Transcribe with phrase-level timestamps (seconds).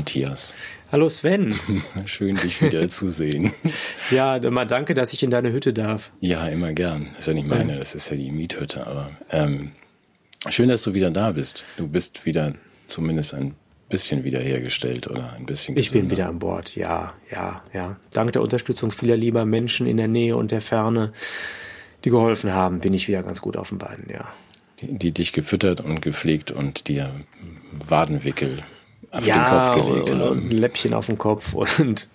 [0.00, 0.54] Matthias.
[0.90, 1.60] Hallo Sven.
[2.06, 3.52] Schön, dich wieder zu sehen.
[4.10, 6.10] Ja, mal danke, dass ich in deine Hütte darf.
[6.20, 7.08] Ja, immer gern.
[7.10, 8.86] Das ist ja nicht meine, das ist ja die Miethütte.
[8.86, 9.72] Aber ähm,
[10.48, 11.64] schön, dass du wieder da bist.
[11.76, 12.54] Du bist wieder
[12.86, 13.54] zumindest ein
[13.90, 15.76] bisschen wiederhergestellt oder ein bisschen.
[15.76, 17.96] Ich bin wieder an Bord, ja, ja, ja.
[18.10, 21.12] Dank der Unterstützung vieler lieber Menschen in der Nähe und der Ferne,
[22.04, 24.26] die geholfen haben, bin ich wieder ganz gut auf den Beinen, ja.
[24.80, 27.14] Die, die dich gefüttert und gepflegt und dir
[27.86, 28.64] Wadenwickel
[29.10, 30.30] auf ja, den Kopf gelegt und, haben.
[30.30, 32.08] Und ein Läppchen auf den Kopf und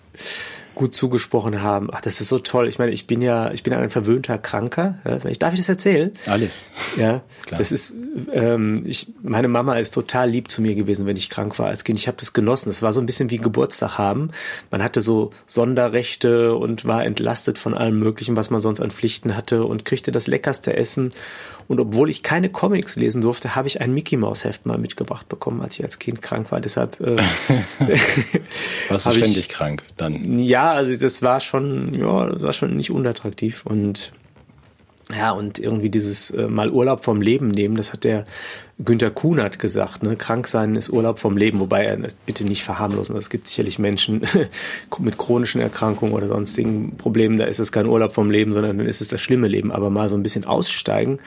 [0.76, 1.88] gut zugesprochen haben.
[1.90, 2.68] Ach, das ist so toll.
[2.68, 4.98] Ich meine, ich bin ja, ich bin ein verwöhnter Kranker.
[5.26, 6.12] Ich darf ich das erzählen?
[6.26, 6.54] Alles.
[6.96, 7.58] Ja, Klar.
[7.58, 7.94] das ist,
[8.32, 11.82] ähm, ich, meine Mama ist total lieb zu mir gewesen, wenn ich krank war als
[11.82, 11.98] Kind.
[11.98, 12.68] Ich habe das genossen.
[12.68, 14.30] Das war so ein bisschen wie Geburtstag haben.
[14.70, 19.34] Man hatte so Sonderrechte und war entlastet von allem Möglichen, was man sonst an Pflichten
[19.34, 21.12] hatte und kriegte das leckerste Essen
[21.68, 25.28] und obwohl ich keine Comics lesen durfte, habe ich ein Mickey Mouse Heft mal mitgebracht
[25.28, 26.60] bekommen, als ich als Kind krank war.
[26.60, 27.16] Deshalb äh,
[28.88, 30.38] warst du ständig ich, krank dann?
[30.38, 34.12] Ja, also das war schon, ja, das war schon nicht unattraktiv und
[35.16, 38.24] ja, und irgendwie dieses äh, mal Urlaub vom Leben nehmen, das hat der
[38.78, 41.96] Günter Kuhn hat gesagt, ne, krank sein ist Urlaub vom Leben, wobei er
[42.26, 43.16] bitte nicht verharmlosen.
[43.16, 44.22] Es gibt sicherlich Menschen
[44.98, 48.86] mit chronischen Erkrankungen oder sonstigen Problemen, da ist es kein Urlaub vom Leben, sondern dann
[48.86, 49.72] ist es das schlimme Leben.
[49.72, 51.20] Aber mal so ein bisschen aussteigen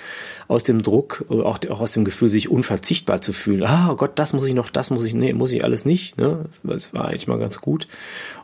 [0.50, 3.64] aus dem Druck, auch, auch aus dem Gefühl, sich unverzichtbar zu fühlen.
[3.64, 6.18] Ah oh Gott, das muss ich noch, das muss ich, nee, muss ich alles nicht.
[6.18, 6.46] Ne?
[6.64, 7.88] Das war eigentlich mal ganz gut.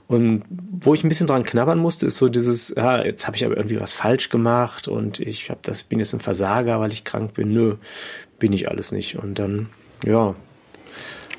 [0.07, 3.43] Und wo ich ein bisschen dran knabbern musste, ist so dieses, ja, jetzt habe ich
[3.43, 7.05] aber irgendwie was falsch gemacht und ich habe das, bin jetzt ein Versager, weil ich
[7.05, 7.51] krank bin.
[7.51, 7.77] Nö,
[8.37, 9.17] bin ich alles nicht.
[9.17, 9.69] Und dann,
[10.05, 10.35] ja,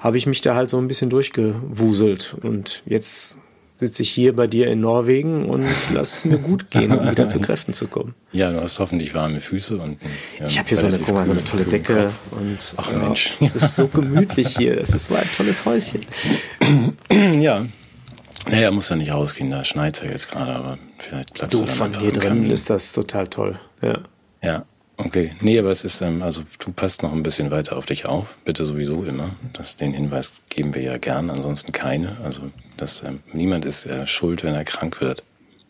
[0.01, 2.37] habe ich mich da halt so ein bisschen durchgewuselt.
[2.43, 3.39] Und jetzt
[3.77, 7.29] sitze ich hier bei dir in Norwegen und lass es mir gut gehen, um wieder
[7.29, 8.15] zu Kräften zu kommen.
[8.33, 9.99] Ja, du hast hoffentlich warme Füße und
[10.41, 12.99] ja, ich habe hier so eine, guck mal, so eine tolle Decke und ach ja,
[12.99, 14.81] Mensch, es ist so gemütlich hier.
[14.81, 16.01] Es ist so ein tolles Häuschen.
[17.41, 17.67] ja,
[18.49, 21.99] naja, muss ja nicht rausgehen, da schneit ja jetzt gerade, aber vielleicht du, du von
[21.99, 23.59] hier drin ist das total toll.
[23.83, 24.01] Ja.
[24.43, 24.65] Ja,
[24.97, 25.33] okay.
[25.41, 28.37] Nee, aber es ist, ähm, also du passt noch ein bisschen weiter auf dich auf,
[28.45, 29.31] bitte sowieso immer.
[29.53, 32.17] Das, den Hinweis geben wir ja gern, ansonsten keine.
[32.25, 32.43] Also
[32.77, 35.23] das, ähm, niemand ist äh, schuld, wenn er krank wird.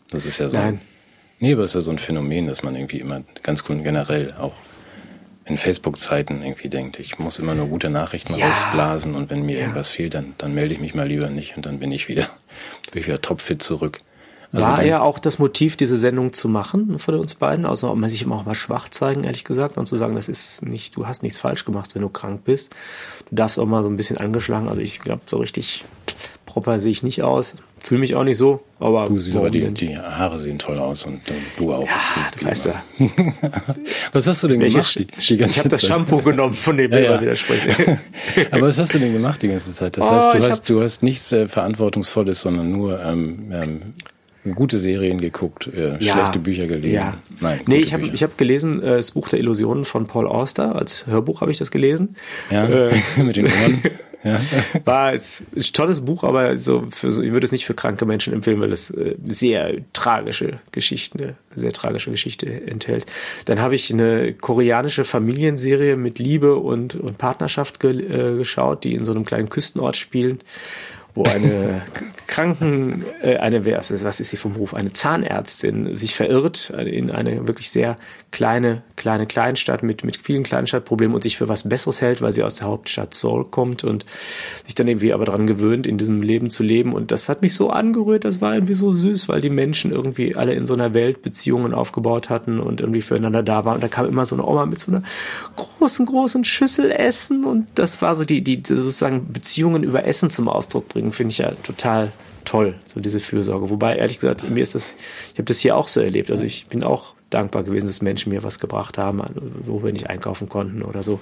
[0.09, 0.57] Das ist ja so.
[0.57, 0.81] Nein.
[1.39, 4.55] Nee, aber es ist ja so ein Phänomen, dass man irgendwie immer ganz generell auch
[5.45, 8.47] in Facebook-Zeiten irgendwie denkt, ich muss immer nur gute Nachrichten ja.
[8.47, 9.61] rausblasen und wenn mir ja.
[9.61, 12.23] irgendwas fehlt, dann, dann melde ich mich mal lieber nicht und dann bin ich wieder,
[12.91, 13.99] bin ich wieder topfit zurück.
[14.51, 18.09] Also War ja auch das Motiv, diese Sendung zu machen von uns beiden, also man
[18.09, 21.05] sich immer auch mal schwach zeigen, ehrlich gesagt, und zu sagen, das ist nicht, du
[21.05, 22.73] hast nichts falsch gemacht, wenn du krank bist.
[23.29, 25.83] Du darfst auch mal so ein bisschen angeschlagen, also ich glaube, so richtig
[26.45, 27.55] proper sehe ich nicht aus.
[27.79, 29.07] Fühle mich auch nicht so, aber.
[29.07, 31.21] Du siehst aber die, die, Haare sehen toll aus und
[31.57, 31.85] du auch.
[31.85, 32.83] Ja, du weißt ja.
[34.11, 35.13] was hast du denn Welches, gemacht?
[35.19, 37.21] Die, die ich habe das Shampoo genommen, von dem ja, ja.
[37.21, 37.99] widerspreche.
[38.51, 39.97] aber was hast du denn gemacht die ganze Zeit?
[39.97, 43.81] Das oh, heißt, du hast, du hast nichts äh, Verantwortungsvolles, sondern nur ähm, ähm,
[44.55, 46.91] gute Serien geguckt, äh, ja, schlechte Bücher gelesen.
[46.91, 47.17] Ja.
[47.39, 50.75] Nein, nee, ich habe ich hab gelesen äh, das Buch der Illusionen von Paul Auster.
[50.75, 52.15] Als Hörbuch habe ich das gelesen.
[52.49, 52.93] Ja, äh,
[53.23, 53.83] mit den Ohren.
[54.23, 54.39] Ja.
[54.85, 58.33] War es ein tolles Buch, aber so, für, ich würde es nicht für kranke Menschen
[58.33, 63.05] empfehlen, weil es äh, sehr tragische Geschichten, eine sehr tragische Geschichte enthält.
[63.45, 68.95] Dann habe ich eine koreanische Familienserie mit Liebe und, und Partnerschaft ge, äh, geschaut, die
[68.95, 70.39] in so einem kleinen Küstenort spielen
[71.15, 71.81] wo eine
[72.27, 77.71] Kranken, äh, eine, was ist sie vom Beruf, eine Zahnärztin sich verirrt in eine wirklich
[77.71, 77.97] sehr
[78.31, 82.43] kleine, kleine Kleinstadt mit, mit vielen Kleinstadtproblemen und sich für was Besseres hält, weil sie
[82.43, 84.05] aus der Hauptstadt Seoul kommt und
[84.65, 86.93] sich dann irgendwie aber daran gewöhnt, in diesem Leben zu leben.
[86.93, 90.35] Und das hat mich so angerührt, das war irgendwie so süß, weil die Menschen irgendwie
[90.35, 93.75] alle in so einer Welt Beziehungen aufgebaut hatten und irgendwie füreinander da waren.
[93.75, 95.03] Und da kam immer so eine Oma mit so einer
[95.55, 100.49] großen, großen Schüssel Essen und das war so die, die sozusagen Beziehungen über Essen zum
[100.49, 102.11] Ausdruck bringen, finde ich ja total
[102.45, 103.69] toll, so diese Fürsorge.
[103.69, 104.95] Wobei, ehrlich gesagt, mir ist das,
[105.33, 106.31] ich habe das hier auch so erlebt.
[106.31, 109.21] Also ich bin auch dankbar gewesen, dass Menschen mir was gebracht haben,
[109.65, 111.19] wo wir nicht einkaufen konnten oder so.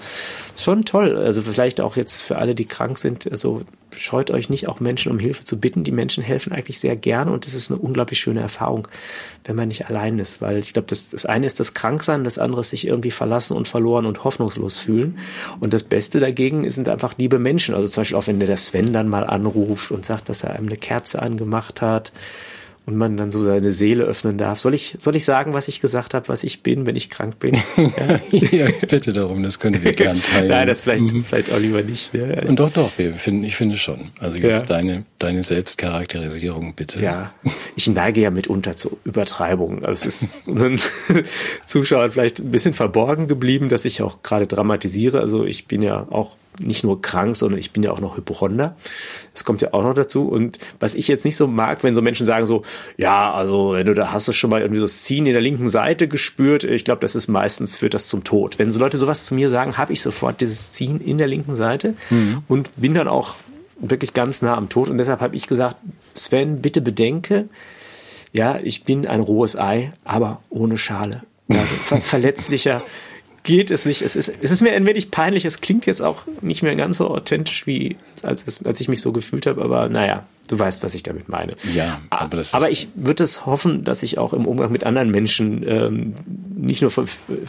[0.56, 1.18] Schon toll.
[1.18, 3.62] Also vielleicht auch jetzt für alle, die krank sind, also
[3.96, 5.84] scheut euch nicht, auch Menschen um Hilfe zu bitten.
[5.84, 8.88] Die Menschen helfen eigentlich sehr gern und es ist eine unglaublich schöne Erfahrung,
[9.46, 10.42] wenn man nicht allein ist.
[10.42, 13.57] Weil ich glaube, das, das eine ist das Kranksein, das andere ist sich irgendwie verlassen
[13.57, 15.18] und verloren und hoffnungslos fühlen.
[15.60, 17.74] Und das Beste dagegen sind einfach liebe Menschen.
[17.74, 20.68] Also zum Beispiel auch, wenn der Sven dann mal anruft und sagt, dass er einem
[20.68, 22.12] eine Kerze angemacht hat
[22.85, 24.59] und man dann so seine Seele öffnen darf.
[24.59, 27.39] Soll ich, soll ich sagen, was ich gesagt habe, was ich bin, wenn ich krank
[27.39, 27.57] bin?
[27.95, 30.49] Ja, ja ich bitte darum, das können wir gern teilen.
[30.49, 31.23] Nein, das vielleicht, mhm.
[31.23, 32.13] vielleicht auch lieber nicht.
[32.13, 32.43] Ja.
[32.43, 34.11] Und doch, doch, wir finden, ich finde schon.
[34.19, 34.77] Also jetzt ja.
[34.77, 36.99] deine, deine Selbstcharakterisierung bitte.
[37.01, 37.33] Ja,
[37.75, 39.85] ich neige ja mitunter zu Übertreibungen.
[39.85, 40.79] Also es ist unseren
[41.65, 45.19] Zuschauern vielleicht ein bisschen verborgen geblieben, dass ich auch gerade dramatisiere.
[45.19, 48.75] Also ich bin ja auch nicht nur krank, sondern ich bin ja auch noch Hypochonder.
[49.34, 50.28] Das kommt ja auch noch dazu.
[50.28, 52.63] Und was ich jetzt nicht so mag, wenn so Menschen sagen so,
[52.98, 55.42] ja, also wenn du da hast du schon mal irgendwie so das Ziehen in der
[55.42, 58.60] linken Seite gespürt, ich glaube, das ist meistens führt das zum Tod.
[58.60, 61.56] Wenn so Leute sowas zu mir sagen, habe ich sofort dieses Ziehen in der linken
[61.56, 62.44] Seite mhm.
[62.48, 63.36] und bin dann auch
[63.80, 64.90] wirklich ganz nah am Tod.
[64.90, 65.78] Und deshalb habe ich gesagt,
[66.13, 67.50] Sven, bitte bedenke,
[68.31, 71.24] ja, ich bin ein rohes Ei, aber ohne Schale.
[71.48, 72.81] Ja, ver verletzlicher
[73.45, 74.01] geht es nicht.
[74.01, 75.45] Es ist, es ist mir ein wenig peinlich.
[75.45, 79.00] Es klingt jetzt auch nicht mehr ganz so authentisch, wie als, es, als ich mich
[79.00, 79.63] so gefühlt habe.
[79.63, 81.56] Aber naja, du weißt, was ich damit meine.
[81.74, 85.12] Ja, aber, das aber ich würde es hoffen, dass ich auch im Umgang mit anderen
[85.12, 86.15] Menschen ähm,
[86.56, 86.92] nicht nur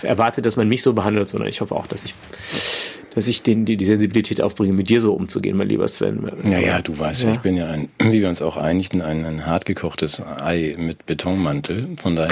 [0.03, 2.15] erwarte, dass man mich so behandelt, sondern ich hoffe auch, dass ich
[3.17, 6.31] dass ich den, die, die Sensibilität aufbringe, mit dir so umzugehen, mein lieber Sven.
[6.45, 9.25] Ja, ja, du weißt ja, ich bin ja ein, wie wir uns auch einigten, ein,
[9.25, 11.87] ein hart gekochtes Ei mit Betonmantel.
[11.97, 12.29] Von daher,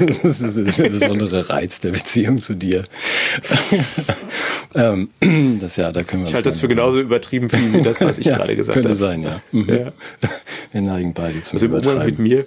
[0.24, 2.82] das ist der besondere Reiz der Beziehung zu dir.
[4.74, 5.10] ähm,
[5.60, 8.18] das ja, da können wir Ich halte das für genauso übertrieben viel wie das, was
[8.18, 9.08] ich ja, gerade gesagt könnte habe.
[9.08, 9.62] Könnte sein, ja.
[9.62, 9.84] Mhm.
[9.84, 9.92] ja.
[10.72, 12.44] Wir neigen beide zum also Umgang mit mir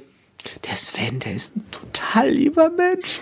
[0.68, 3.20] der Sven, der ist ein total lieber Mensch.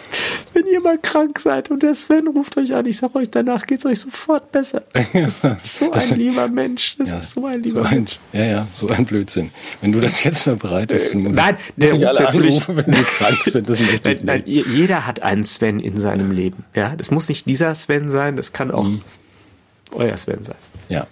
[0.54, 3.66] Wenn ihr mal krank seid und der Sven ruft euch an, ich sag euch, danach
[3.66, 4.84] geht's euch sofort besser.
[5.14, 6.96] Das ist so ein lieber Mensch.
[6.98, 8.20] Das ja, ist so ein lieber so ein, Mensch.
[8.34, 9.52] Ja, ja, so ein Blödsinn.
[9.82, 13.44] Wenn du das jetzt verbreitest, äh, muss nein, der ruft natürlich, anrufen, wenn die krank
[13.44, 13.70] sind.
[13.70, 16.66] Das nein, nein, jeder hat einen Sven in seinem Leben.
[16.76, 19.02] Ja, das muss nicht dieser Sven sein, das kann auch mhm.
[19.92, 20.56] euer Sven sein.
[20.90, 21.08] Ja.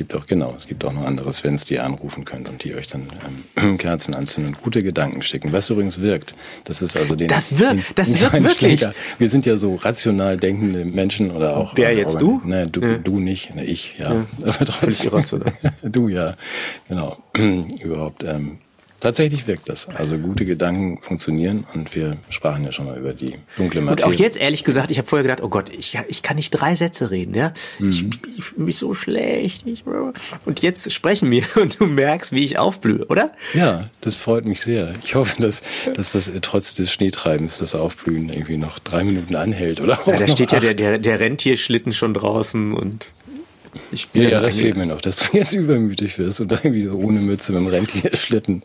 [0.00, 2.64] Es gibt auch, genau, es gibt auch noch andere Svens, die ihr anrufen könnt und
[2.64, 3.06] die euch dann
[3.56, 5.52] ähm, Kerzen anzünden und gute Gedanken schicken.
[5.52, 6.34] Was übrigens wirkt.
[6.64, 7.28] Das ist also den.
[7.28, 8.80] Das wirkt, das wirkt wirklich.
[8.80, 8.94] Schlenker.
[9.18, 11.76] Wir sind ja so rational denkende Menschen oder auch.
[11.76, 12.40] Wer jetzt du?
[12.46, 12.96] Ne, du, ja.
[12.96, 14.14] du nicht, ne, ich, ja.
[14.14, 14.26] ja.
[14.42, 15.42] Aber trotzdem.
[15.82, 16.34] du ja,
[16.88, 17.18] genau.
[17.82, 18.24] Überhaupt.
[18.24, 18.60] Ähm,
[19.00, 19.88] Tatsächlich wirkt das.
[19.88, 24.06] Also gute Gedanken funktionieren und wir sprachen ja schon mal über die dunkle Materie.
[24.06, 26.50] Und auch jetzt ehrlich gesagt, ich habe vorher gedacht, oh Gott, ich, ich kann nicht
[26.50, 27.52] drei Sätze reden, ja.
[27.78, 27.88] Mhm.
[27.88, 28.06] Ich,
[28.36, 29.66] ich fühle mich so schlecht.
[29.66, 29.84] Ich,
[30.44, 33.32] und jetzt sprechen wir und du merkst, wie ich aufblühe, oder?
[33.54, 34.92] Ja, das freut mich sehr.
[35.02, 35.62] Ich hoffe, dass,
[35.94, 39.98] dass das trotz des Schneetreibens das Aufblühen irgendwie noch drei Minuten anhält, oder?
[40.04, 43.12] Ja, da steht ja der, der, der Rentierschlitten schon draußen und
[43.92, 46.82] ich bin ja, ja das fehlt mir noch, dass du jetzt übermütig wirst und irgendwie
[46.82, 48.62] so ohne Mütze mit dem Rentierschlitten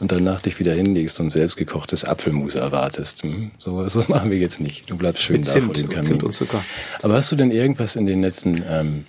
[0.00, 3.22] und danach dich wieder hinlegst und selbstgekochtes Apfelmus erwartest.
[3.22, 3.52] Hm?
[3.58, 4.90] So, so machen wir jetzt nicht.
[4.90, 6.04] Du bleibst schön mit da Zimt, vor dem Kamin.
[6.04, 6.64] Zimt und Zucker.
[7.02, 9.04] Aber hast du denn irgendwas in den letzten ähm,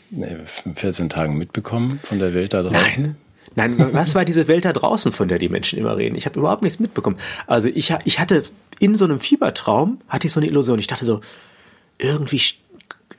[0.76, 3.04] 14 Tagen mitbekommen von der Welt da draußen?
[3.04, 3.16] Nein.
[3.56, 6.16] Nein, was war diese Welt da draußen, von der die Menschen immer reden?
[6.16, 7.18] Ich habe überhaupt nichts mitbekommen.
[7.48, 8.44] Also ich, ich hatte
[8.80, 10.78] in so einem Fiebertraum, hatte ich so eine Illusion.
[10.78, 11.22] Ich dachte so,
[11.98, 12.40] irgendwie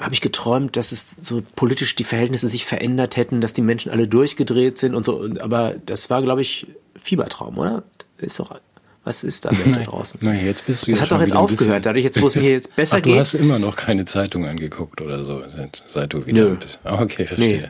[0.01, 3.91] habe ich geträumt, dass es so politisch die Verhältnisse sich verändert hätten, dass die Menschen
[3.93, 5.29] alle durchgedreht sind und so.
[5.41, 6.67] Aber das war, glaube ich,
[7.01, 7.83] Fiebertraum, oder?
[8.19, 8.59] Ist doch,
[9.05, 10.21] was ist da da draußen?
[10.23, 12.75] Nein, jetzt bist du Das hat doch jetzt aufgehört, dadurch jetzt, wo es mir jetzt
[12.77, 13.15] besser Ach, geht.
[13.15, 16.57] Du hast immer noch keine Zeitung angeguckt oder so, seit, seit du wieder Nö.
[16.57, 16.79] bist.
[16.85, 17.61] Okay, verstehe.
[17.61, 17.69] Nee.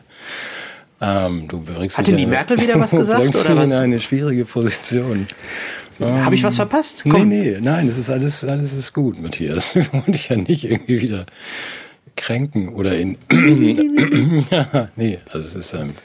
[1.03, 3.35] Ähm, du bringst Hat denn die Merkel wieder was gesagt?
[3.35, 3.71] oder was?
[3.71, 5.27] in eine schwierige Position.
[5.99, 7.03] Habe ich was verpasst?
[7.09, 7.27] Komm.
[7.27, 9.75] Nee, nee, nein, das ist alles, alles ist gut, Matthias.
[9.75, 11.25] Ich wollte dich ja nicht irgendwie wieder
[12.15, 13.17] kränken oder in.
[14.49, 15.73] ja, nee, also es ist.
[15.73, 15.95] Ähm,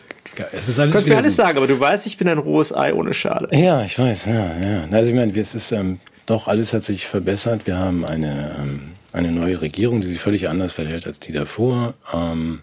[0.52, 0.92] es ist alles.
[0.92, 3.48] Du kannst mir alles sagen, aber du weißt, ich bin ein rohes Ei ohne Schale.
[3.52, 4.88] Ja, ich weiß, ja, ja.
[4.90, 7.66] Also ich meine, es ist ähm, doch alles hat sich verbessert.
[7.66, 11.94] Wir haben eine ähm, eine neue Regierung, die sich völlig anders verhält als die davor.
[12.12, 12.60] Ähm,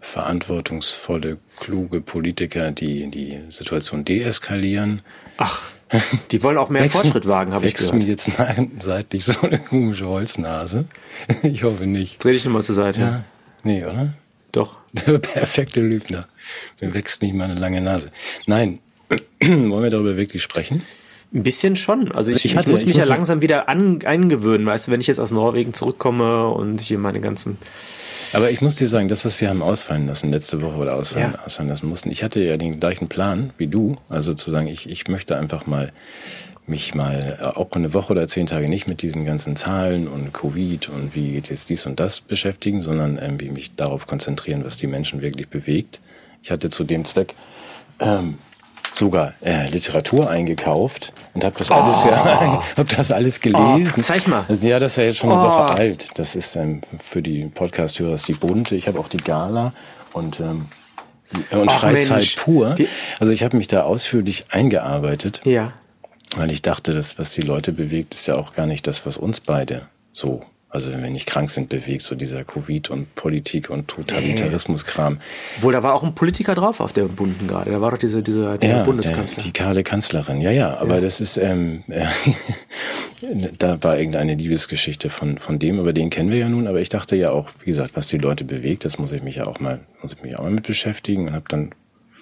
[0.00, 5.02] verantwortungsvolle, kluge Politiker, die die Situation deeskalieren.
[5.38, 5.71] Ach.
[6.30, 7.94] Die wollen auch mehr Wächst, Fortschritt wagen, habe ich gehört.
[7.94, 8.30] mir jetzt
[8.80, 10.86] seitlich so eine komische Holznase?
[11.42, 12.22] Ich hoffe nicht.
[12.22, 13.00] Dreh dich nochmal zur Seite.
[13.00, 13.24] Ja.
[13.62, 14.14] Nee, oder?
[14.50, 14.78] Doch.
[14.92, 16.26] Der perfekte Lügner.
[16.80, 18.10] Mir wächst nicht mal eine lange Nase.
[18.46, 18.80] Nein.
[19.40, 20.82] Wollen wir darüber wirklich sprechen?
[21.34, 22.12] Ein bisschen schon.
[22.12, 24.88] Also ich, ich, hatte, ich muss mich ich muss ja langsam wieder an, eingewöhnen, weißt
[24.88, 27.56] du, wenn ich jetzt aus Norwegen zurückkomme und hier meine ganzen
[28.34, 31.34] aber ich muss dir sagen, das, was wir haben ausfallen lassen letzte Woche oder ausfallen,
[31.34, 31.44] ja.
[31.44, 33.96] ausfallen lassen mussten, ich hatte ja den gleichen Plan wie du.
[34.08, 35.92] Also zu sagen, ich, ich möchte einfach mal
[36.66, 40.32] mich mal äh, auch eine Woche oder zehn Tage nicht mit diesen ganzen Zahlen und
[40.32, 44.76] Covid und wie geht jetzt dies und das beschäftigen, sondern irgendwie mich darauf konzentrieren, was
[44.76, 46.00] die Menschen wirklich bewegt.
[46.42, 47.34] Ich hatte zu dem Zweck
[47.98, 48.38] ähm,
[48.92, 51.74] sogar äh, Literatur eingekauft und habe das oh.
[51.74, 53.92] alles ja, hab das alles gelesen.
[53.96, 54.44] Oh, zeig mal.
[54.48, 55.44] Also, ja, das ist ja jetzt schon eine oh.
[55.44, 56.10] Woche alt.
[56.14, 58.76] Das ist ähm, für die Podcast-Hörer die bunte.
[58.76, 59.72] Ich habe auch die Gala
[60.12, 60.66] und ähm,
[61.50, 62.36] und Ach, Freizeit Mensch.
[62.36, 62.74] pur.
[63.18, 65.40] Also ich habe mich da ausführlich eingearbeitet.
[65.44, 65.72] Ja.
[66.36, 69.16] Weil ich dachte, das, was die Leute bewegt, ist ja auch gar nicht das, was
[69.16, 70.42] uns beide so
[70.74, 75.20] Also wenn wir nicht krank sind, bewegt so dieser Covid und Politik und Totalitarismus-Kram.
[75.60, 77.70] Wohl, da war auch ein Politiker drauf auf der bunten gerade.
[77.70, 79.42] Da war doch diese, diese der Ja, Bundeskanzler.
[79.42, 81.00] Der, die kahle Kanzlerin, ja, ja, aber Ja.
[81.02, 82.06] das ist, ähm, äh,
[83.58, 86.88] da war irgendeine Liebesgeschichte von, von dem, aber den kennen wir ja nun, aber ich
[86.88, 89.60] dachte ja auch, wie gesagt, was die Leute bewegt, das muss ich mich ja auch
[89.60, 91.74] mal, muss ich mich auch mal mit beschäftigen und habe dann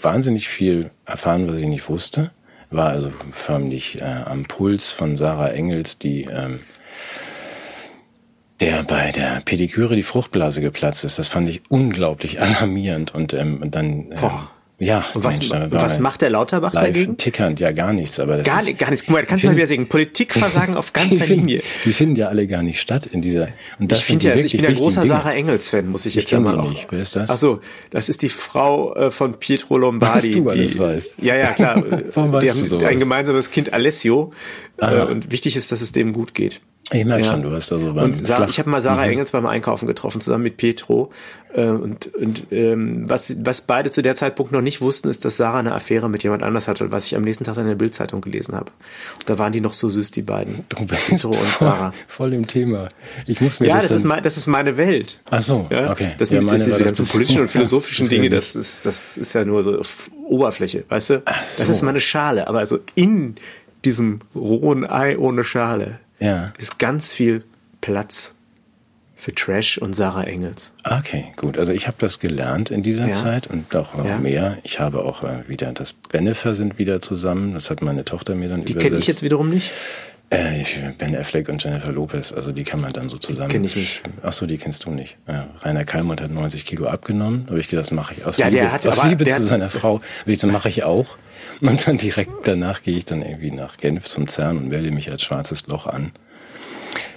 [0.03, 2.31] wahnsinnig viel erfahren, was ich nicht wusste.
[2.71, 6.61] War also förmlich äh, am Puls von Sarah Engels, die ähm,
[8.61, 11.19] der bei der Pediküre die Fruchtblase geplatzt ist.
[11.19, 14.51] Das fand ich unglaublich alarmierend und ähm, dann ähm, Boah.
[14.79, 17.17] ja, Und was, Mensch, was macht der Lauterbach dagegen?
[17.19, 19.05] tickernd, ja gar nichts, aber das Gar, ist, gar nichts.
[19.07, 21.63] Guck mal, kannst du mal wieder sagen, Politikversagen auf die ganzer finden, Linie.
[21.85, 23.49] die finden ja alle gar nicht statt in dieser.
[23.79, 26.17] Und das Ich finde ja, die also ich bin ja großer Sarah Engels-Fan, muss ich
[26.17, 26.71] Ich jetzt ja mal die auch.
[26.71, 26.87] nicht.
[26.91, 27.31] Wer ist das?
[27.31, 30.29] Ach so, das ist die Frau äh, von Pietro Lombardi.
[30.37, 31.15] Was du alles die, weißt.
[31.23, 31.83] Ja, ja, klar.
[32.15, 32.89] Warum die weißt du haben sowas?
[32.89, 34.33] ein gemeinsames Kind Alessio.
[34.79, 36.61] Äh, und wichtig ist, dass es dem gut geht.
[36.93, 37.31] Ich merke Ja.
[37.31, 39.13] schon, du hast da so Und Sa Flach- ich habe mal Sarah Mhm.
[39.13, 41.13] Engels beim Einkaufen getroffen, zusammen mit Pietro.
[41.55, 45.37] Äh, und und ähm, was, was beide zu der Zeitpunkt noch nicht wussten, ist, dass
[45.37, 48.21] Sarah eine Affäre mit jemand anders hatte, was ich am nächsten Tag in der Bildzeitung
[48.21, 48.73] gelesen habe.
[49.21, 50.65] Und da waren die noch so süß, die beiden.
[50.69, 51.93] Du bist Pietro und Sarah.
[52.09, 52.89] voll im Thema.
[53.27, 55.21] Ich muss mir Ja, das, das ist, mein, das ist meine Welt.
[55.31, 56.13] Ach so, Ja, okay.
[56.19, 58.23] Das Ja, mit meine diese das ganzen das- politischen und philosophischen Deswegen.
[58.25, 61.15] Dinge, das ist, das ist ja nur so auf Oberfläche, weißt du?
[61.15, 61.23] So.
[61.63, 63.37] Das ist meine Schale, aber also in
[63.85, 66.53] diesem rohen Ei ohne Schale Ja.
[66.59, 67.45] ist ganz viel
[67.81, 68.35] Platz
[69.17, 70.73] für Trash und Sarah Engels.
[70.85, 71.59] Okay, gut.
[71.59, 73.13] Also ich habe das gelernt in dieser Ja.
[73.13, 74.19] Zeit und auch noch Ja.
[74.19, 74.57] mehr.
[74.63, 77.53] Ich habe auch äh, wieder das Benefer sind wieder zusammen.
[77.53, 78.89] Das hat meine Tochter mir dann Die übersetzt.
[78.91, 79.73] kenne ich jetzt wiederum nicht.
[80.31, 80.63] Äh,
[80.97, 83.49] Ben Affleck und Jennifer Lopez, also die kann man dann so zusammen.
[83.51, 84.03] kenn ich nicht.
[84.23, 85.17] Ach so, die kennst du nicht.
[85.27, 87.47] Ja, Rainer Kallmund hat 90 Kilo abgenommen.
[87.49, 90.01] Habe ich gedacht, das mache ich aus Ja, Liebe, hat- aus Liebe zu seiner Frau.
[90.27, 91.19] Ich das mache ich auch.
[91.61, 95.11] Und dann direkt danach gehe ich dann irgendwie nach Genf zum CERN und melde mich
[95.11, 96.13] als schwarzes Loch an.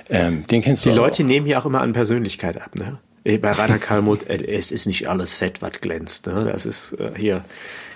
[0.10, 1.04] Ähm, den kennst du Die auch.
[1.04, 3.00] Leute nehmen hier auch immer an Persönlichkeit ab, ne?
[3.24, 6.28] Bei Rainer Kalmuth, äh, es ist nicht alles Fett, was glänzt.
[6.28, 6.46] Ne?
[6.52, 7.46] Das ist äh, hier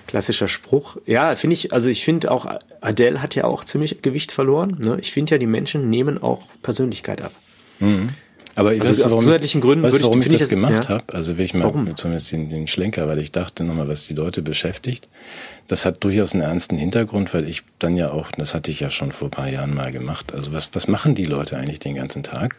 [0.06, 0.96] klassischer Spruch.
[1.04, 2.46] Ja, finde ich, also ich finde auch,
[2.80, 4.78] Adele hat ja auch ziemlich Gewicht verloren.
[4.82, 4.96] Ne?
[5.00, 7.32] Ich finde ja, die Menschen nehmen auch Persönlichkeit ab.
[8.58, 10.48] Aber Also weißt du, aus warum, gesundheitlichen Gründen weißt, würde du, ich- warum ich, das
[10.48, 10.88] gemacht ja.
[10.88, 11.04] habe?
[11.14, 11.94] Also will ich mal Warum?
[11.96, 15.08] zumindest den, den Schlenker, weil ich dachte nochmal, was die Leute beschäftigt.
[15.68, 18.90] Das hat durchaus einen ernsten Hintergrund, weil ich dann ja auch, das hatte ich ja
[18.90, 20.32] schon vor ein paar Jahren mal gemacht.
[20.34, 22.56] Also was, was machen die Leute eigentlich den ganzen Tag?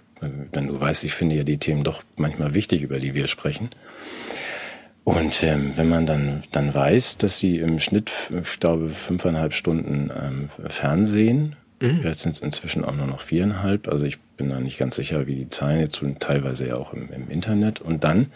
[0.51, 3.69] Wenn du weißt, ich finde ja die Themen doch manchmal wichtig, über die wir sprechen.
[5.03, 10.11] Und ähm, wenn man dann, dann weiß, dass sie im Schnitt, ich glaube, fünfeinhalb Stunden
[10.15, 14.79] ähm, Fernsehen, jetzt sind es inzwischen auch nur noch viereinhalb, also ich bin da nicht
[14.79, 17.81] ganz sicher, wie die Zahlen jetzt sind, teilweise ja auch im, im Internet.
[17.81, 18.31] Und dann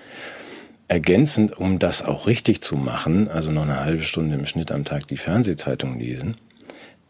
[0.87, 4.85] ergänzend, um das auch richtig zu machen, also noch eine halbe Stunde im Schnitt am
[4.85, 6.35] Tag die Fernsehzeitung lesen,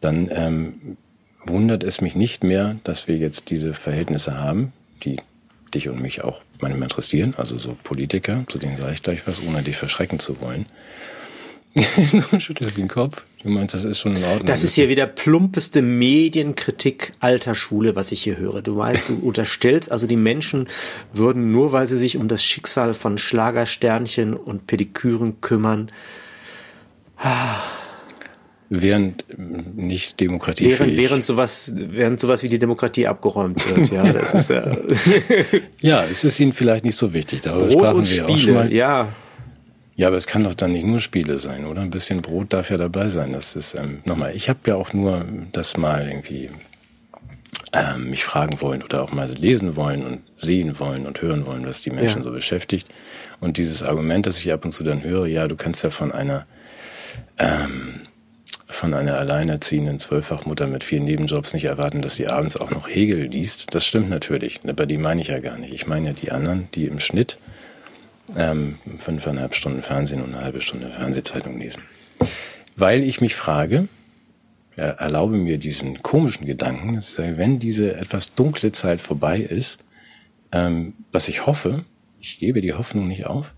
[0.00, 0.96] dann ähm,
[1.44, 4.72] wundert es mich nicht mehr, dass wir jetzt diese Verhältnisse haben,
[5.02, 5.20] die
[5.74, 9.42] dich und mich auch manchmal interessieren, also so Politiker, zu denen sage ich gleich was,
[9.46, 10.66] ohne dich verschrecken zu wollen.
[12.30, 13.24] du schüttelst den Kopf.
[13.42, 14.46] Du meinst, das ist schon in Ordnung.
[14.46, 18.62] Das ist hier wieder plumpeste Medienkritik alter Schule, was ich hier höre.
[18.62, 20.68] Du weißt, du unterstellst, also die Menschen
[21.12, 25.88] würden nur, weil sie sich um das Schicksal von Schlagersternchen und Pediküren kümmern,
[28.68, 33.90] während ähm, nicht Demokratie während, während sowas, während sowas wie die Demokratie abgeräumt wird.
[33.90, 34.76] Ja, das ist ja
[35.80, 37.42] Ja, es ist ihnen vielleicht nicht so wichtig.
[37.42, 38.54] Darüber Brot sprachen und wir auch schon Spiele.
[38.54, 38.72] mal.
[38.72, 39.08] Ja,
[39.96, 41.80] Ja, aber es kann doch dann nicht nur Spiele sein, oder?
[41.82, 43.32] Ein bisschen Brot darf ja dabei sein.
[43.32, 44.34] Das ist ähm, nochmal.
[44.34, 46.50] Ich habe ja auch nur das mal irgendwie
[47.72, 51.66] ähm, mich fragen wollen oder auch mal lesen wollen und sehen wollen und hören wollen,
[51.66, 52.24] was die Menschen Ja.
[52.24, 52.88] so beschäftigt.
[53.40, 56.10] Und dieses Argument, das ich ab und zu dann höre, ja, du kannst ja von
[56.12, 56.46] einer
[57.38, 58.00] ähm,
[58.68, 63.26] von einer alleinerziehenden Zwölffachmutter mit vier Nebenjobs nicht erwarten, dass sie abends auch noch Hegel
[63.26, 63.72] liest.
[63.72, 65.72] Das stimmt natürlich, aber die meine ich ja gar nicht.
[65.72, 67.38] Ich meine ja die anderen, die im Schnitt
[68.36, 71.82] ähm, fünfeinhalb Stunden Fernsehen und eine halbe Stunde Fernsehzeitung lesen.
[72.76, 73.88] Weil ich mich frage,
[74.76, 79.78] ja, erlaube mir diesen komischen Gedanken, wenn diese etwas dunkle Zeit vorbei ist,
[80.52, 81.84] ähm, was ich hoffe,
[82.20, 83.52] ich gebe die Hoffnung nicht auf,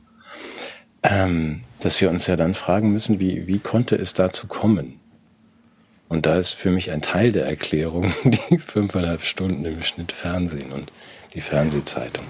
[1.02, 5.00] ähm, dass wir uns ja dann fragen müssen, wie, wie konnte es dazu kommen?
[6.08, 10.73] Und da ist für mich ein Teil der Erklärung die fünfeinhalb Stunden im Schnitt Fernsehen
[10.73, 10.92] und
[11.35, 12.25] die Fernsehzeitung.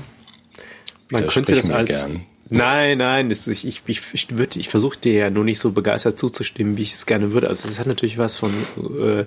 [1.10, 2.26] Man könnte das als gern.
[2.48, 5.72] Nein, nein, das, ich, ich, ich, ich, würde, ich versuche dir ja nur nicht so
[5.72, 7.48] begeistert zuzustimmen, wie ich es gerne würde.
[7.48, 8.52] Also das hat natürlich was von
[9.00, 9.24] äh,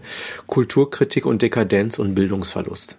[0.48, 2.98] Kulturkritik und Dekadenz und Bildungsverlust.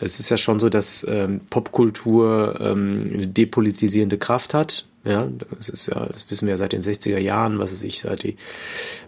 [0.00, 4.86] Es ist ja schon so, dass ähm, Popkultur ähm, eine depolitisierende Kraft hat.
[5.02, 5.26] Ja,
[5.56, 8.22] das ist ja, das wissen wir ja seit den 60er Jahren, was es sich seit
[8.22, 8.36] die,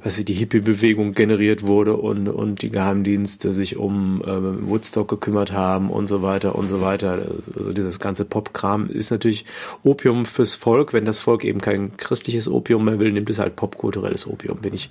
[0.02, 5.90] was die Hippie-Bewegung generiert wurde und, und die Geheimdienste sich um äh, Woodstock gekümmert haben
[5.90, 7.26] und so weiter und so weiter.
[7.54, 9.44] Also dieses ganze Popkram ist natürlich
[9.82, 10.94] Opium fürs Volk.
[10.94, 14.62] Wenn das Volk eben kein christliches Opium mehr will, nimmt es halt popkulturelles Opium.
[14.62, 14.88] Bin ich,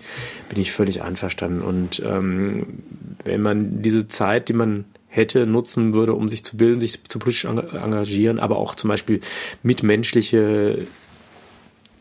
[0.50, 1.62] bin ich völlig einverstanden.
[1.62, 2.84] Und ähm,
[3.24, 7.20] wenn man diese Zeit, die man hätte, nutzen würde, um sich zu bilden, sich zu
[7.20, 9.20] politisch engagieren, aber auch zum Beispiel
[9.62, 10.88] mitmenschliche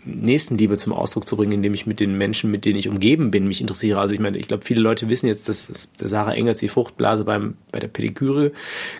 [0.04, 3.48] Nächstenliebe zum Ausdruck zu bringen, indem ich mit den Menschen, mit denen ich umgeben bin,
[3.48, 4.00] mich interessiere.
[4.00, 7.24] Also ich meine, ich glaube, viele Leute wissen jetzt, dass, der Sarah Engels die Fruchtblase
[7.24, 8.52] beim, bei der Pediküre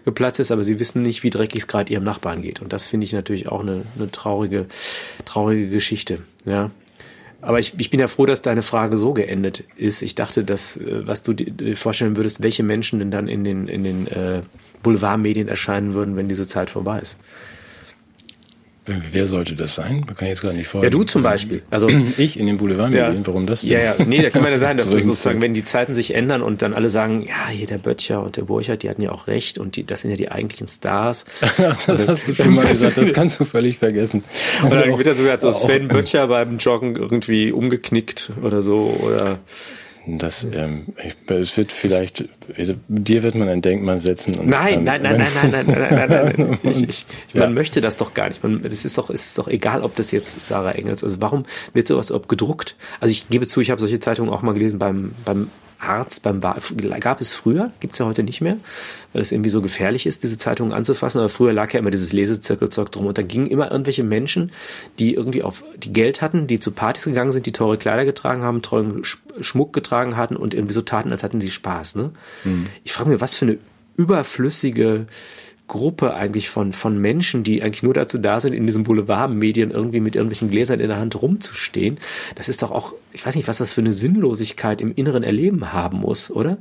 [0.05, 2.61] geplatzt ist, aber sie wissen nicht, wie dreckig es gerade ihrem Nachbarn geht.
[2.61, 4.67] Und das finde ich natürlich auch eine, eine traurige,
[5.25, 6.19] traurige Geschichte.
[6.45, 6.71] Ja.
[7.43, 10.03] Aber ich, ich bin ja froh, dass deine Frage so geendet ist.
[10.03, 13.69] Ich dachte, dass, äh, was du dir vorstellen würdest, welche Menschen denn dann in den,
[13.69, 14.43] in den äh,
[14.83, 17.17] Boulevardmedien erscheinen würden, wenn diese Zeit vorbei ist.
[18.87, 20.05] Wer sollte das sein?
[20.07, 20.93] Man kann jetzt gar nicht vorstellen.
[20.93, 21.63] Ja, du zum Beispiel.
[21.71, 23.19] Also ich in den Boulevardmedien.
[23.19, 23.27] Ja.
[23.27, 23.71] Warum das denn?
[23.71, 23.97] Ja, ja.
[24.05, 26.63] Nee, da kann man ja sagen, dass das sozusagen, wenn die Zeiten sich ändern und
[26.63, 29.59] dann alle sagen, ja, hier der Böttcher und der Burchard, die hatten ja auch recht
[29.59, 31.25] und die, das sind ja die eigentlichen Stars.
[31.87, 32.97] das hast du schon mal gesagt.
[32.97, 34.25] Das kannst du völlig vergessen.
[34.63, 39.39] Und dann wird ja sogar so Sven Böttcher beim Joggen irgendwie umgeknickt oder so oder
[40.19, 40.87] das, ähm,
[41.26, 44.35] es wird vielleicht, also, dir wird man ein Denkmal setzen.
[44.35, 47.40] Und nein, dann, nein, nein, nein, nein, nein, nein, nein, nein, ich, ich, ja.
[47.40, 48.43] Man möchte das doch gar nicht.
[48.43, 51.45] Man, es ist doch, es ist doch egal, ob das jetzt Sarah Engels, also warum
[51.73, 52.76] wird sowas ob gedruckt?
[53.00, 55.49] Also ich gebe zu, ich habe solche Zeitungen auch mal gelesen beim, beim
[55.81, 58.57] Arzt beim gab es früher, gibt es ja heute nicht mehr,
[59.13, 61.19] weil es irgendwie so gefährlich ist, diese Zeitungen anzufassen.
[61.19, 64.53] Aber früher lag ja immer dieses Lesezirkelzeug drum und da gingen immer irgendwelche Menschen,
[64.99, 68.43] die irgendwie auf die Geld hatten, die zu Partys gegangen sind, die teure Kleider getragen
[68.43, 69.03] haben, teuren
[69.41, 71.97] Schmuck getragen hatten und irgendwie so taten, als hatten sie Spaß.
[71.97, 72.11] Ne?
[72.45, 72.67] Mhm.
[72.85, 73.59] Ich frage mich, was für eine
[73.97, 75.07] überflüssige
[75.71, 80.00] Gruppe eigentlich von, von Menschen, die eigentlich nur dazu da sind, in diesen Boulevardmedien irgendwie
[80.00, 81.99] mit irgendwelchen Gläsern in der Hand rumzustehen.
[82.35, 85.73] Das ist doch auch, ich weiß nicht, was das für eine Sinnlosigkeit im inneren Erleben
[85.73, 86.59] haben muss, oder?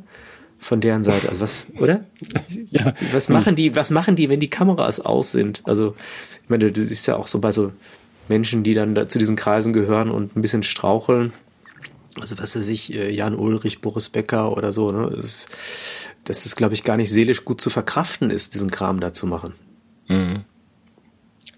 [0.60, 1.28] Von deren Seite.
[1.28, 2.06] Also was, oder?
[2.70, 2.94] ja.
[3.12, 5.64] Was machen die, was machen die, wenn die Kameras aus sind?
[5.66, 5.96] Also,
[6.44, 7.72] ich meine, das ist ja auch so bei so
[8.28, 11.34] Menschen, die dann da zu diesen Kreisen gehören und ein bisschen straucheln
[12.20, 15.10] also was weiß ich, äh, Jan Ulrich, Boris Becker oder so, ne?
[15.16, 15.50] Das ist,
[16.24, 19.28] dass es, glaube ich, gar nicht seelisch gut zu verkraften ist, diesen Kram da zu
[19.28, 19.54] machen.
[20.08, 20.42] Mhm.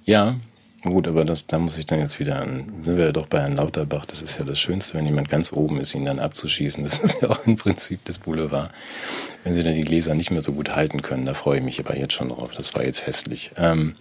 [0.04, 0.36] Ja,
[0.84, 3.40] gut, aber das, da muss ich dann jetzt wieder an, sind wir ja doch bei
[3.40, 6.84] Herrn Lauterbach, das ist ja das Schönste, wenn jemand ganz oben ist, ihn dann abzuschießen.
[6.84, 8.72] Das ist ja auch im Prinzip das Boulevard.
[9.44, 11.80] Wenn sie dann die Gläser nicht mehr so gut halten können, da freue ich mich
[11.80, 12.52] aber jetzt schon drauf.
[12.56, 13.52] Das war jetzt hässlich.
[13.58, 13.96] Ähm,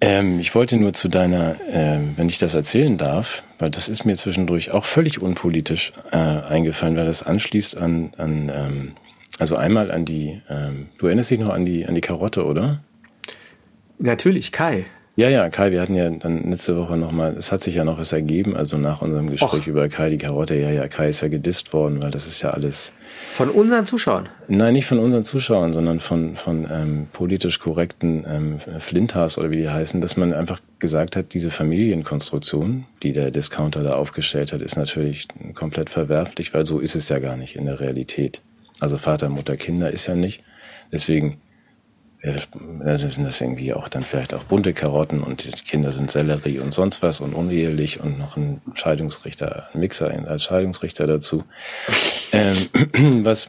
[0.00, 4.04] ähm, ich wollte nur zu deiner, ähm, wenn ich das erzählen darf, weil das ist
[4.04, 8.92] mir zwischendurch auch völlig unpolitisch äh, eingefallen, weil das anschließt an, an ähm,
[9.38, 12.82] also einmal an die, ähm, du erinnerst dich noch an die, an die Karotte, oder?
[13.98, 14.86] Natürlich, Kai.
[15.18, 17.98] Ja, ja, Kai, wir hatten ja dann letzte Woche nochmal, es hat sich ja noch
[17.98, 19.66] was ergeben, also nach unserem Gespräch Och.
[19.66, 22.50] über Kai die Karotte, ja, ja, Kai ist ja gedisst worden, weil das ist ja
[22.50, 22.92] alles.
[23.32, 24.28] Von unseren Zuschauern?
[24.46, 29.56] Nein, nicht von unseren Zuschauern, sondern von, von ähm, politisch korrekten ähm, Flinthas oder wie
[29.56, 34.60] die heißen, dass man einfach gesagt hat, diese Familienkonstruktion, die der Discounter da aufgestellt hat,
[34.60, 38.42] ist natürlich komplett verwerflich, weil so ist es ja gar nicht in der Realität.
[38.80, 40.42] Also Vater, Mutter, Kinder ist ja nicht.
[40.92, 41.38] Deswegen
[42.22, 46.58] ja, sind das irgendwie auch dann vielleicht auch bunte Karotten und die Kinder sind Sellerie
[46.58, 51.44] und sonst was und unehelich und noch ein Scheidungsrichter, ein Mixer als Scheidungsrichter dazu.
[52.32, 52.56] Ähm,
[53.24, 53.48] was,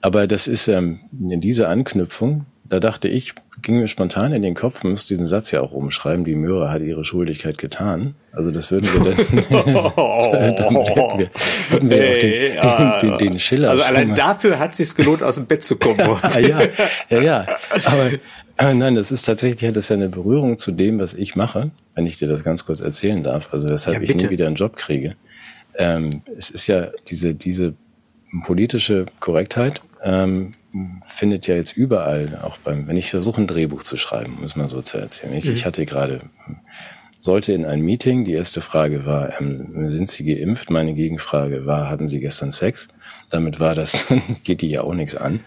[0.00, 4.54] aber das ist ähm, in dieser Anknüpfung, da dachte ich, ging mir spontan in den
[4.54, 8.14] Kopf, man muss diesen Satz ja auch umschreiben, die Möhre hat ihre Schuldigkeit getan.
[8.32, 11.30] Also das würden wir dann, damit hätten wir,
[11.70, 13.70] hätten wir auch den, den, den, den Schiller.
[13.70, 15.98] Also allein dafür hat es sich gelohnt, aus dem Bett zu kommen.
[16.22, 16.60] ah, ja,
[17.08, 17.46] ja, ja.
[17.86, 18.10] Aber,
[18.58, 21.70] aber nein, das ist tatsächlich, hat das ja eine Berührung zu dem, was ich mache,
[21.94, 23.48] wenn ich dir das ganz kurz erzählen darf.
[23.52, 25.14] Also weshalb ja, ich nie wieder einen Job kriege.
[25.74, 27.74] Ähm, es ist ja diese, diese
[28.44, 30.52] politische Korrektheit, ähm,
[31.04, 34.68] findet ja jetzt überall, auch beim, wenn ich versuche, ein Drehbuch zu schreiben, muss man
[34.68, 35.34] so zu erzählen.
[35.34, 35.52] Ich, mhm.
[35.52, 36.20] ich hatte gerade,
[37.18, 40.70] sollte in ein Meeting, die erste Frage war, ähm, sind Sie geimpft?
[40.70, 42.88] Meine Gegenfrage war, hatten Sie gestern Sex?
[43.30, 44.06] Damit war das,
[44.44, 45.40] geht die ja auch nichts an.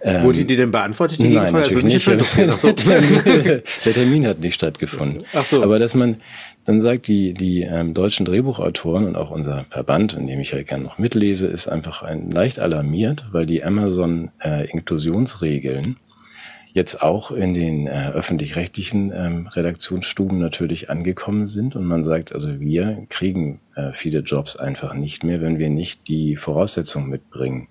[0.00, 2.04] Ähm, Wurde die denn beantwortet, die Nein, natürlich nicht.
[2.56, 2.72] So.
[2.72, 5.24] der Termin hat nicht stattgefunden.
[5.32, 5.62] Ach so.
[5.62, 6.20] Aber dass man,
[6.68, 10.62] dann sagt die, die ähm, deutschen Drehbuchautoren und auch unser Verband, in dem ich ja
[10.62, 15.94] gerne noch mitlese, ist einfach ein, leicht alarmiert, weil die Amazon-Inklusionsregeln äh,
[16.74, 21.74] jetzt auch in den äh, öffentlich-rechtlichen ähm, Redaktionsstuben natürlich angekommen sind.
[21.74, 26.06] Und man sagt, also wir kriegen äh, viele Jobs einfach nicht mehr, wenn wir nicht
[26.06, 27.68] die Voraussetzungen mitbringen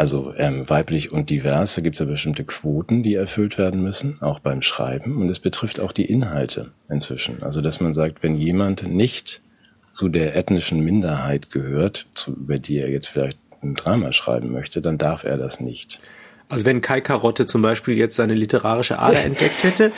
[0.00, 4.16] also ähm, weiblich und divers, da gibt es ja bestimmte Quoten, die erfüllt werden müssen,
[4.22, 5.20] auch beim Schreiben.
[5.20, 7.42] Und es betrifft auch die Inhalte inzwischen.
[7.42, 9.42] Also dass man sagt, wenn jemand nicht
[9.90, 14.80] zu der ethnischen Minderheit gehört, zu, über die er jetzt vielleicht ein Drama schreiben möchte,
[14.80, 16.00] dann darf er das nicht.
[16.48, 19.92] Also wenn Kai Karotte zum Beispiel jetzt seine literarische Ader entdeckt hätte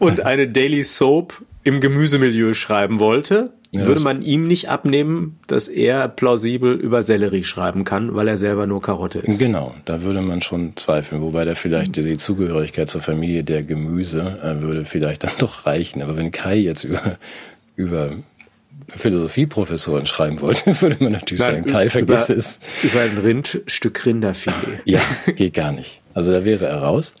[0.00, 5.68] und eine Daily Soap im Gemüsemilieu schreiben wollte, ja, würde man ihm nicht abnehmen, dass
[5.68, 9.38] er plausibel über Sellerie schreiben kann, weil er selber nur Karotte ist.
[9.38, 14.38] Genau, da würde man schon zweifeln, wobei da vielleicht die Zugehörigkeit zur Familie der Gemüse
[14.42, 16.02] äh, würde vielleicht dann doch reichen.
[16.02, 17.18] Aber wenn Kai jetzt über,
[17.76, 18.12] über
[18.88, 22.60] Philosophieprofessoren schreiben wollte, würde man natürlich Nein, sagen, Kai, vergiss über, es.
[22.82, 24.80] Über ein Rindstück Rinderfilet.
[24.84, 25.00] ja,
[25.34, 26.00] geht gar nicht.
[26.14, 27.12] Also da wäre er raus.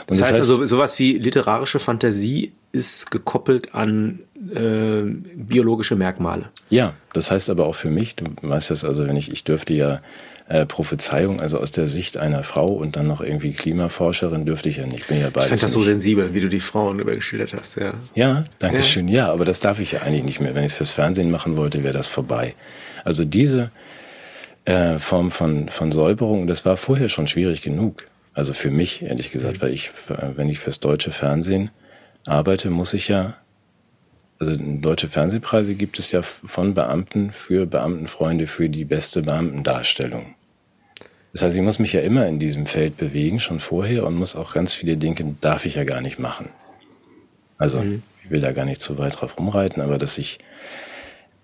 [0.00, 4.20] Und das, das heißt, heißt also, sowas wie literarische Fantasie ist gekoppelt an
[4.54, 5.02] äh,
[5.36, 6.48] biologische Merkmale.
[6.70, 9.74] Ja, das heißt aber auch für mich, du weißt das also, wenn ich, ich dürfte
[9.74, 10.00] ja
[10.48, 14.78] äh, Prophezeiung, also aus der Sicht einer Frau und dann noch irgendwie Klimaforscherin dürfte ich
[14.78, 15.06] ja nicht.
[15.06, 15.72] Bin ja beides ich fand das nicht.
[15.72, 17.94] so sensibel, wie du die Frauen übergeschildert hast, ja.
[18.14, 19.06] Ja, danke schön.
[19.08, 19.26] Ja.
[19.26, 20.54] ja, aber das darf ich ja eigentlich nicht mehr.
[20.54, 22.54] Wenn ich es fürs Fernsehen machen wollte, wäre das vorbei.
[23.04, 23.70] Also diese
[24.64, 28.08] äh, Form von, von Säuberung, das war vorher schon schwierig genug.
[28.34, 29.90] Also für mich, ehrlich gesagt, weil ich,
[30.36, 31.70] wenn ich fürs deutsche Fernsehen
[32.26, 33.36] arbeite, muss ich ja,
[34.38, 40.34] also deutsche Fernsehpreise gibt es ja von Beamten für Beamtenfreunde für die beste Beamtendarstellung.
[41.32, 44.36] Das heißt, ich muss mich ja immer in diesem Feld bewegen, schon vorher, und muss
[44.36, 46.48] auch ganz viele Dinge, darf ich ja gar nicht machen.
[47.56, 48.02] Also, mhm.
[48.24, 50.38] ich will da gar nicht zu weit drauf rumreiten, aber dass ich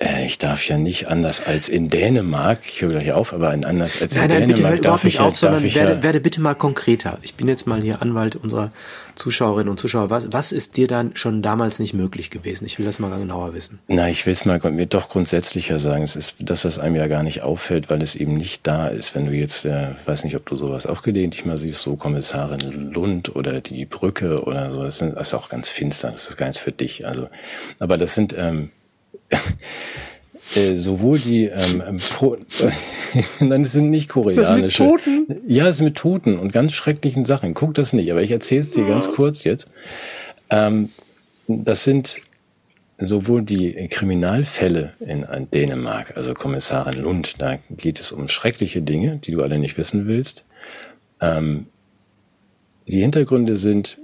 [0.00, 4.14] ich darf ja nicht anders als in Dänemark, ich höre gleich auf, aber anders als
[4.14, 6.54] nein, in nein, Dänemark bitte darf ich nicht auf, sondern werde, ja werde bitte mal
[6.54, 7.18] konkreter.
[7.22, 8.70] Ich bin jetzt mal hier Anwalt unserer
[9.16, 10.08] Zuschauerinnen und Zuschauer.
[10.11, 12.64] Was, was ist dir dann schon damals nicht möglich gewesen?
[12.64, 13.80] Ich will das mal genauer wissen.
[13.88, 16.04] Na, ich will es mal mir doch grundsätzlicher sagen.
[16.04, 19.16] Es ist das, was einem ja gar nicht auffällt, weil es eben nicht da ist.
[19.16, 22.92] Wenn du jetzt, äh, weiß nicht, ob du sowas auch gelegentlich mal siehst, so Kommissarin
[22.92, 26.12] Lund oder die Brücke oder so, das, sind, das ist auch ganz finster.
[26.12, 27.04] Das ist gar nichts für dich.
[27.04, 27.28] Also,
[27.80, 28.70] aber das sind ähm,
[30.54, 31.98] äh, sowohl die ähm, ähm
[33.40, 34.40] nein, es sind nicht koreanische.
[34.40, 35.40] Ist das mit Toten?
[35.46, 37.54] Ja, es ist mit Toten und ganz schrecklichen Sachen.
[37.54, 38.88] Guck das nicht, aber ich erzähle es dir oh.
[38.88, 39.68] ganz kurz jetzt.
[40.50, 40.90] Ähm,
[41.46, 42.18] das sind
[42.98, 49.16] sowohl die Kriminalfälle in, in Dänemark, also Kommissarin Lund, da geht es um schreckliche Dinge,
[49.16, 50.44] die du alle nicht wissen willst.
[51.20, 51.66] Ähm,
[52.86, 53.98] die Hintergründe sind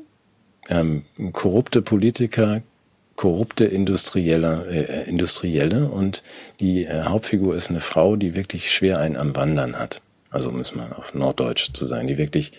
[0.68, 2.62] ähm, korrupte Politiker,
[3.16, 6.22] korrupte Industrielle, äh, Industrielle und
[6.60, 10.00] die äh, Hauptfigur ist eine Frau, die wirklich schwer einen am Wandern hat.
[10.30, 12.52] Also um es mal auf Norddeutsch zu sein, die wirklich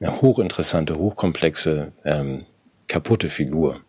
[0.00, 2.44] eine hochinteressante, hochkomplexe, ähm,
[2.86, 3.80] kaputte Figur.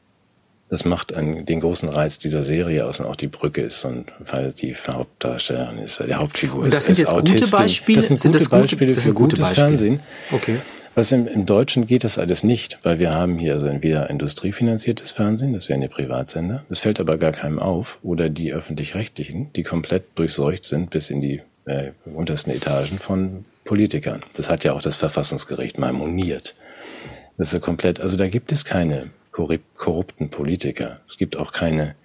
[0.69, 4.07] Das macht einen, den großen Reiz dieser Serie aus und auch die Brücke ist und
[4.19, 6.77] weil die Hauptdarstellerin ist, der Hauptfigur und das ist.
[6.77, 7.39] Das sind jetzt Autistin.
[7.41, 7.95] gute Beispiele.
[7.97, 9.67] Das sind gute sind das Beispiele gute, für gute gutes Beispiele.
[9.67, 9.99] Fernsehen.
[10.31, 10.57] Okay.
[10.95, 15.11] Was im, im Deutschen geht das alles nicht, weil wir haben hier also entweder industriefinanziertes
[15.11, 19.63] Fernsehen, das wären die Privatsender, das fällt aber gar keinem auf, oder die öffentlich-rechtlichen, die
[19.63, 24.23] komplett durchseucht sind bis in die äh, untersten Etagen von Politikern.
[24.37, 26.55] Das hat ja auch das Verfassungsgericht mal moniert.
[27.37, 31.01] Das ist komplett, also da gibt es keine korrupten Politiker.
[31.05, 31.95] Es gibt auch keine,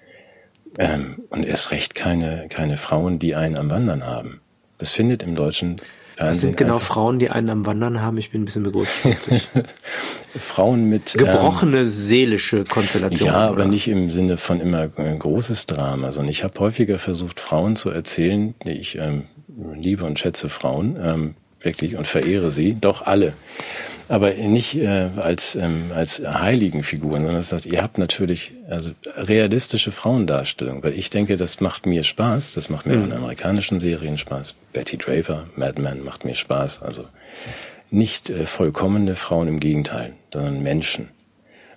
[0.78, 4.40] ähm, und erst recht keine, keine Frauen, die einen am Wandern haben.
[4.78, 5.76] Das findet im deutschen
[6.20, 6.32] Fernsehen.
[6.32, 6.94] Das sind genau einfach.
[6.94, 8.18] Frauen, die einen am Wandern haben.
[8.18, 9.48] Ich bin ein bisschen begriffsstutzig.
[10.38, 13.34] Frauen mit gebrochene ähm, seelische Konstellationen.
[13.34, 17.76] Ja, aber nicht im Sinne von immer großes Drama, sondern ich habe häufiger versucht, Frauen
[17.76, 19.24] zu erzählen, ich ähm,
[19.74, 23.32] liebe und schätze Frauen ähm, wirklich und verehre sie, doch alle
[24.10, 28.90] aber nicht äh, als, ähm, als heiligen Figuren, sondern das heißt, ihr habt natürlich also
[29.16, 33.04] realistische Frauendarstellung, weil ich denke, das macht mir Spaß, das macht mir mhm.
[33.04, 34.56] in amerikanischen Serien Spaß.
[34.72, 37.04] Betty Draper, Mad Men macht mir Spaß, also
[37.92, 41.08] nicht äh, vollkommene Frauen im Gegenteil, sondern Menschen.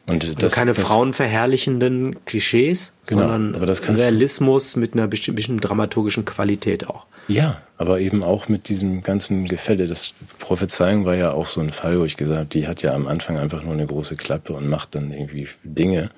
[0.07, 6.87] Und also das, keine das, frauenverherrlichenden Klischees, genau, sondern Realismus mit einer bestimmten dramaturgischen Qualität
[6.87, 7.05] auch.
[7.29, 9.87] Ja, aber eben auch mit diesem ganzen Gefälle.
[9.87, 12.93] Das Prophezeiung war ja auch so ein Fall, wo ich gesagt habe, die hat ja
[12.93, 16.09] am Anfang einfach nur eine große Klappe und macht dann irgendwie Dinge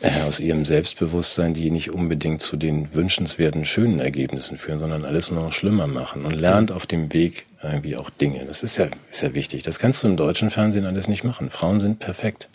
[0.00, 5.30] äh, aus ihrem Selbstbewusstsein, die nicht unbedingt zu den wünschenswerten, schönen Ergebnissen führen, sondern alles
[5.30, 8.44] nur noch schlimmer machen und lernt auf dem Weg irgendwie auch Dinge.
[8.44, 9.62] Das ist ja, ist ja wichtig.
[9.62, 11.50] Das kannst du im deutschen Fernsehen alles nicht machen.
[11.50, 12.48] Frauen sind perfekt.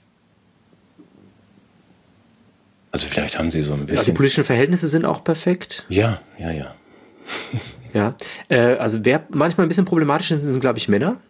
[2.98, 3.98] Also vielleicht haben sie so ein bisschen.
[3.98, 5.86] Ja, die politischen Verhältnisse sind auch perfekt.
[5.88, 6.74] Ja, ja, ja.
[7.94, 8.16] ja.
[8.50, 11.22] Äh, also wer manchmal ein bisschen problematisch ist, sind, glaube ich, Männer.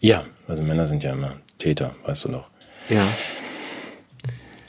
[0.00, 2.48] Ja, also Männer sind ja immer Täter, weißt du noch.
[2.88, 3.06] Ja.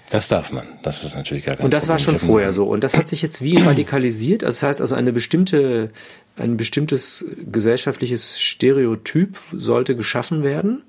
[0.10, 0.68] Das darf man.
[0.84, 1.94] Das ist natürlich gar kein Und das Problem.
[1.94, 2.66] war schon vorher so.
[2.66, 4.44] Und das hat sich jetzt wie radikalisiert.
[4.44, 5.92] Also das heißt also eine bestimmte,
[6.36, 10.84] ein bestimmtes gesellschaftliches Stereotyp sollte geschaffen werden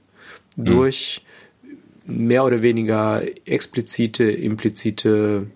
[0.57, 1.23] durch
[2.09, 5.47] mehr oder weniger explizite, implizite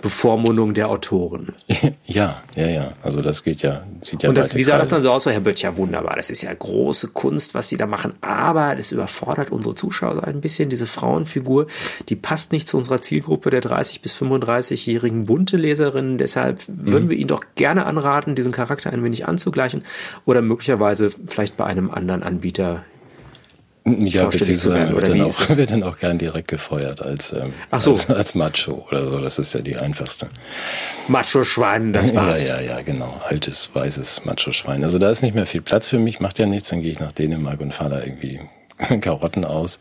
[0.00, 1.54] Bevormundung der Autoren.
[2.10, 2.92] Ja, ja, ja.
[3.02, 5.26] Also das geht ja, sieht ja Und das, wie sah das dann so aus?
[5.26, 8.92] Herr Böttch, ja wunderbar, das ist ja große Kunst, was Sie da machen, aber das
[8.92, 10.70] überfordert unsere Zuschauer so ein bisschen.
[10.70, 11.66] Diese Frauenfigur,
[12.08, 16.16] die passt nicht zu unserer Zielgruppe der 30- bis 35-jährigen bunte Leserinnen.
[16.16, 16.92] Deshalb Mhm.
[16.92, 19.84] würden wir Ihnen doch gerne anraten, diesen Charakter ein wenig anzugleichen
[20.24, 22.84] oder möglicherweise vielleicht bei einem anderen Anbieter
[24.06, 27.90] Ja, beziehungsweise wird dann, auch, wird dann auch gern direkt gefeuert als, ähm, so.
[27.92, 29.20] als, als Macho oder so.
[29.20, 30.28] Das ist ja die einfachste.
[31.08, 32.48] Macho-Schwein, das war's.
[32.48, 33.20] Ja, ja, ja, genau.
[33.24, 34.84] Altes, weißes Macho-Schwein.
[34.84, 37.00] Also da ist nicht mehr viel Platz für mich, macht ja nichts, dann gehe ich
[37.00, 38.40] nach Dänemark und fahre da irgendwie
[39.00, 39.80] Karotten aus.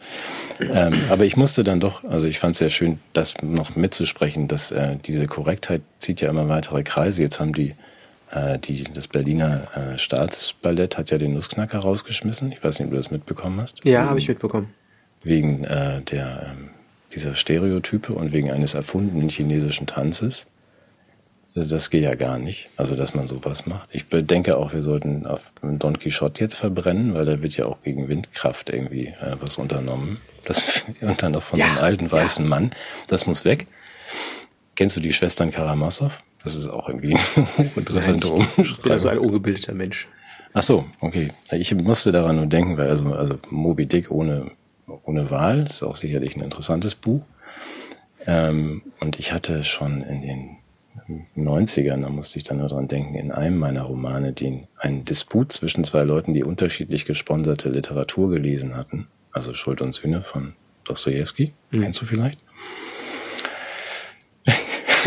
[0.59, 4.47] Ähm, aber ich musste dann doch, also ich fand es sehr schön, das noch mitzusprechen,
[4.47, 7.21] dass äh, diese Korrektheit zieht ja immer weitere Kreise.
[7.21, 7.75] Jetzt haben die,
[8.59, 12.51] die das Berliner äh, Staatsballett hat ja den Nussknacker rausgeschmissen.
[12.51, 13.85] Ich weiß nicht, ob du das mitbekommen hast.
[13.85, 14.73] Ja, habe ich mitbekommen.
[15.23, 16.69] Wegen äh, der, ähm,
[17.15, 20.47] dieser Stereotype und wegen eines erfundenen chinesischen Tanzes.
[21.55, 23.89] Das, das geht ja gar nicht, also dass man sowas macht.
[23.91, 27.81] Ich denke auch, wir sollten auf Don Quixote jetzt verbrennen, weil da wird ja auch
[27.81, 30.17] gegen Windkraft irgendwie äh, was unternommen.
[30.43, 32.71] Das, und dann noch von so einem Ja, alten weißen Mann.
[33.07, 33.67] Das muss weg.
[34.75, 36.21] Kennst du die Schwestern Karamazov?
[36.47, 37.13] Das ist auch irgendwie
[37.57, 38.91] eine interessante Ich bin Umschreibung.
[38.91, 40.07] also ein ungebildeter Mensch.
[40.53, 41.29] Ach so, okay.
[41.51, 44.51] Ich musste daran nur denken, weil also, also Moby Dick ohne,
[45.03, 47.25] ohne Wahl ist auch sicherlich ein interessantes Buch.
[48.25, 50.57] Ähm, und ich hatte schon in den
[51.35, 55.51] 90ern, da musste ich dann nur dran denken, in einem meiner Romane den, einen Disput
[55.51, 59.07] zwischen zwei Leuten, die unterschiedlich gesponserte Literatur gelesen hatten.
[59.33, 60.53] Also Schuld und Sühne von
[60.85, 61.51] Dostoevsky.
[61.71, 62.39] Kennst du vielleicht?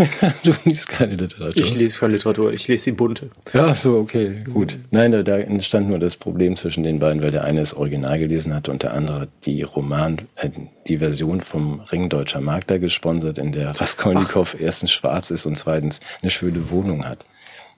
[0.44, 1.62] du liest keine Literatur.
[1.62, 3.30] Ich lese keine Literatur, ich lese die bunte.
[3.52, 4.78] Ja, so, okay, gut.
[4.90, 8.18] Nein, da, da entstand nur das Problem zwischen den beiden, weil der eine das Original
[8.18, 10.50] gelesen hatte und der andere die Roman, äh,
[10.86, 16.00] die Version vom Ring Deutscher Makler gesponsert, in der Raskolnikow erstens schwarz ist und zweitens
[16.22, 17.24] eine schöne Wohnung hat.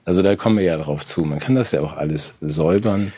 [0.05, 1.21] Also da kommen wir ja drauf zu.
[1.21, 3.13] Man kann das ja auch alles säubern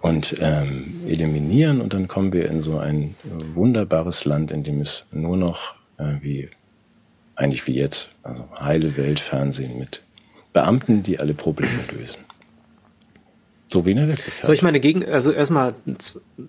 [0.00, 3.14] und ähm, eliminieren und dann kommen wir in so ein
[3.54, 6.48] wunderbares Land, in dem es nur noch äh, wie
[7.40, 10.02] eigentlich wie jetzt, also heile Welt Fernsehen mit
[10.52, 12.24] Beamten, die alle Probleme lösen.
[13.72, 14.46] So wie in der Wirklichkeit.
[14.46, 15.74] Soll ich meine Gegen, also erstmal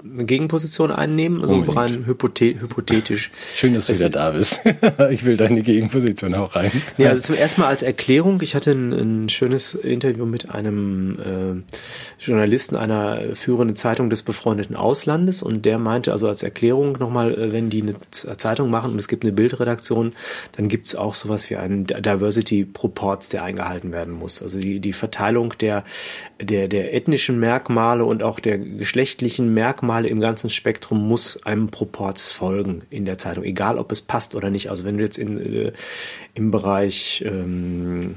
[0.03, 1.77] eine Gegenposition einnehmen, also Unbedingt.
[1.77, 3.31] rein hypothe hypothetisch.
[3.55, 4.61] Schön, dass du wieder da bist.
[5.11, 6.71] ich will deine Gegenposition auch rein.
[6.97, 11.19] Ja, also zum ersten Mal als Erklärung, ich hatte ein, ein schönes Interview mit einem
[11.19, 17.37] äh, Journalisten einer führenden Zeitung des befreundeten Auslandes und der meinte also als Erklärung nochmal,
[17.37, 20.13] äh, wenn die eine Zeitung machen und es gibt eine Bildredaktion,
[20.57, 24.41] dann gibt es auch sowas wie einen Diversity Proports, der eingehalten werden muss.
[24.41, 25.83] Also die, die Verteilung der,
[26.41, 32.31] der, der ethnischen Merkmale und auch der geschlechtlichen Merkmale im ganzen Spektrum muss einem Proports
[32.31, 34.69] folgen in der Zeitung, egal ob es passt oder nicht.
[34.69, 35.73] Also wenn du jetzt in, äh,
[36.35, 38.15] im Bereich ähm,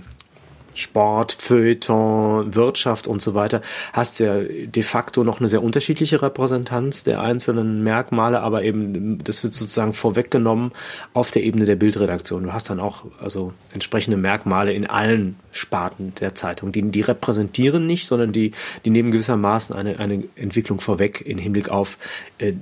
[0.74, 6.20] Sport, Feuilleton, Wirtschaft und so weiter, hast du ja de facto noch eine sehr unterschiedliche
[6.20, 10.72] Repräsentanz der einzelnen Merkmale, aber eben das wird sozusagen vorweggenommen
[11.12, 12.44] auf der Ebene der Bildredaktion.
[12.44, 16.72] Du hast dann auch also entsprechende Merkmale in allen Sparten der Zeitung.
[16.72, 18.52] Die, die repräsentieren nicht, sondern die,
[18.84, 21.98] die nehmen gewissermaßen eine, eine Entwicklung vorweg in Hinblick auf
[22.38, 22.54] äh,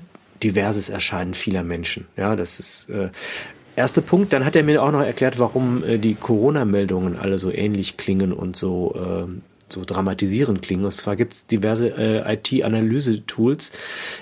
[0.43, 2.07] diverses Erscheinen vieler Menschen.
[2.17, 3.11] Ja, das ist äh,
[3.75, 7.51] Erster Punkt, dann hat er mir auch noch erklärt, warum äh, die Corona-Meldungen alle so
[7.51, 9.31] ähnlich klingen und so, äh,
[9.71, 10.85] so dramatisierend klingen.
[10.85, 13.73] Und zwar gibt es diverse äh, IT-Analyse-Tools,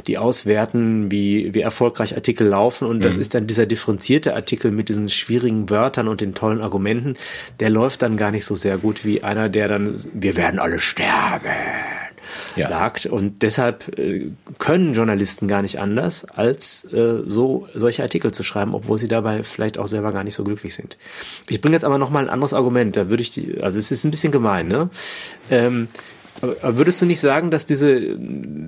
[0.07, 2.87] die auswerten, wie, wie erfolgreich Artikel laufen.
[2.87, 7.17] Und das ist dann dieser differenzierte Artikel mit diesen schwierigen Wörtern und den tollen Argumenten,
[7.59, 10.79] der läuft dann gar nicht so sehr gut wie einer, der dann, wir werden alle
[10.79, 11.51] sterben
[12.57, 12.69] Ja.
[12.69, 13.07] sagt.
[13.07, 18.75] Und deshalb äh, können Journalisten gar nicht anders, als äh, so solche Artikel zu schreiben,
[18.75, 20.97] obwohl sie dabei vielleicht auch selber gar nicht so glücklich sind.
[21.49, 22.97] Ich bringe jetzt aber noch mal ein anderes Argument.
[22.97, 24.91] Da würde ich die, also es ist ein bisschen gemein, ne?
[25.51, 25.89] Ähm,
[26.41, 28.19] aber würdest du nicht sagen, dass diese,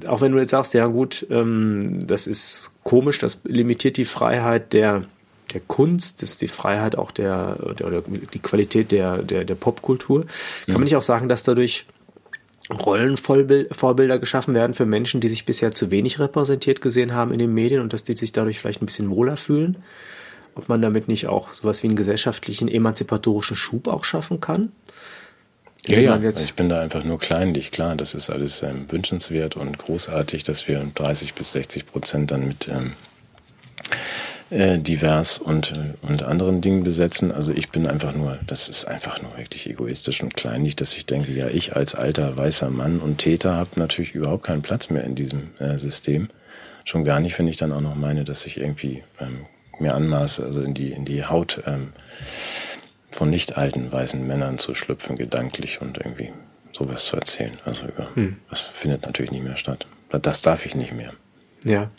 [0.06, 4.72] auch wenn du jetzt sagst, ja gut, ähm, das ist komisch, das limitiert die Freiheit
[4.72, 5.04] der
[5.52, 9.54] der Kunst, das ist die Freiheit auch der, der oder die Qualität der, der, der
[9.54, 10.24] Popkultur.
[10.66, 11.86] Kann man nicht auch sagen, dass dadurch
[12.80, 17.52] Rollenvorbilder geschaffen werden für Menschen, die sich bisher zu wenig repräsentiert gesehen haben in den
[17.54, 19.76] Medien und dass die sich dadurch vielleicht ein bisschen wohler fühlen?
[20.54, 24.70] Ob man damit nicht auch sowas wie einen gesellschaftlichen emanzipatorischen Schub auch schaffen kann?
[25.86, 27.70] Ja, ja, jetzt- ich bin da einfach nur kleinlich.
[27.72, 32.46] Klar, das ist alles ähm, wünschenswert und großartig, dass wir 30 bis 60 Prozent dann
[32.46, 32.92] mit ähm,
[34.52, 37.32] äh, divers und, und anderen Dingen besetzen.
[37.32, 41.06] Also ich bin einfach nur, das ist einfach nur wirklich egoistisch und kleinlich, dass ich
[41.06, 45.04] denke, ja, ich als alter weißer Mann und Täter habe natürlich überhaupt keinen Platz mehr
[45.04, 46.28] in diesem äh, System.
[46.84, 49.46] Schon gar nicht, wenn ich dann auch noch meine, dass ich irgendwie ähm,
[49.78, 51.94] mir anmaße, also in die, in die Haut ähm,
[53.10, 56.30] von nicht alten weißen Männern zu schlüpfen, gedanklich und irgendwie
[56.72, 57.56] sowas zu erzählen.
[57.64, 58.36] Also über, hm.
[58.50, 59.86] das findet natürlich nicht mehr statt.
[60.10, 61.14] Das darf ich nicht mehr.
[61.64, 61.90] Ja.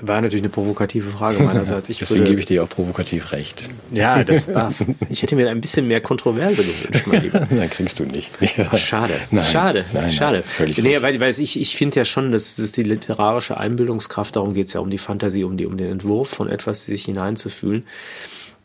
[0.00, 1.88] War natürlich eine provokative Frage meinerseits.
[1.88, 3.68] Ich Deswegen würde, gebe ich dir auch provokativ recht.
[3.92, 4.72] Ja, das war.
[5.10, 7.46] Ich hätte mir ein bisschen mehr Kontroverse gewünscht, mein Lieber.
[7.50, 8.30] Nein, kriegst du nicht.
[8.70, 9.14] Ach, schade.
[9.30, 9.84] Nein, schade.
[9.92, 10.44] Nein, schade.
[10.58, 14.54] Nein, nee, weil, weil ich, ich finde ja schon, dass, dass die literarische Einbildungskraft, darum
[14.54, 17.84] geht es ja um die Fantasie, um, die, um den Entwurf von etwas, sich hineinzufühlen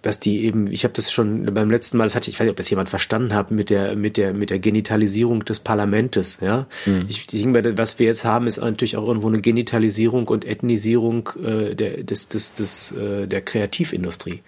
[0.03, 2.51] dass die eben, ich habe das schon beim letzten Mal, das hatte ich, weiß nicht,
[2.51, 6.67] ob das jemand verstanden hat, mit der, mit der, mit der Genitalisierung des Parlamentes, ja.
[6.85, 7.05] Mhm.
[7.07, 11.29] Ich, ich denke, was wir jetzt haben, ist natürlich auch irgendwo eine Genitalisierung und Ethnisierung
[11.41, 14.41] äh, der, des, des, des, äh, der Kreativindustrie.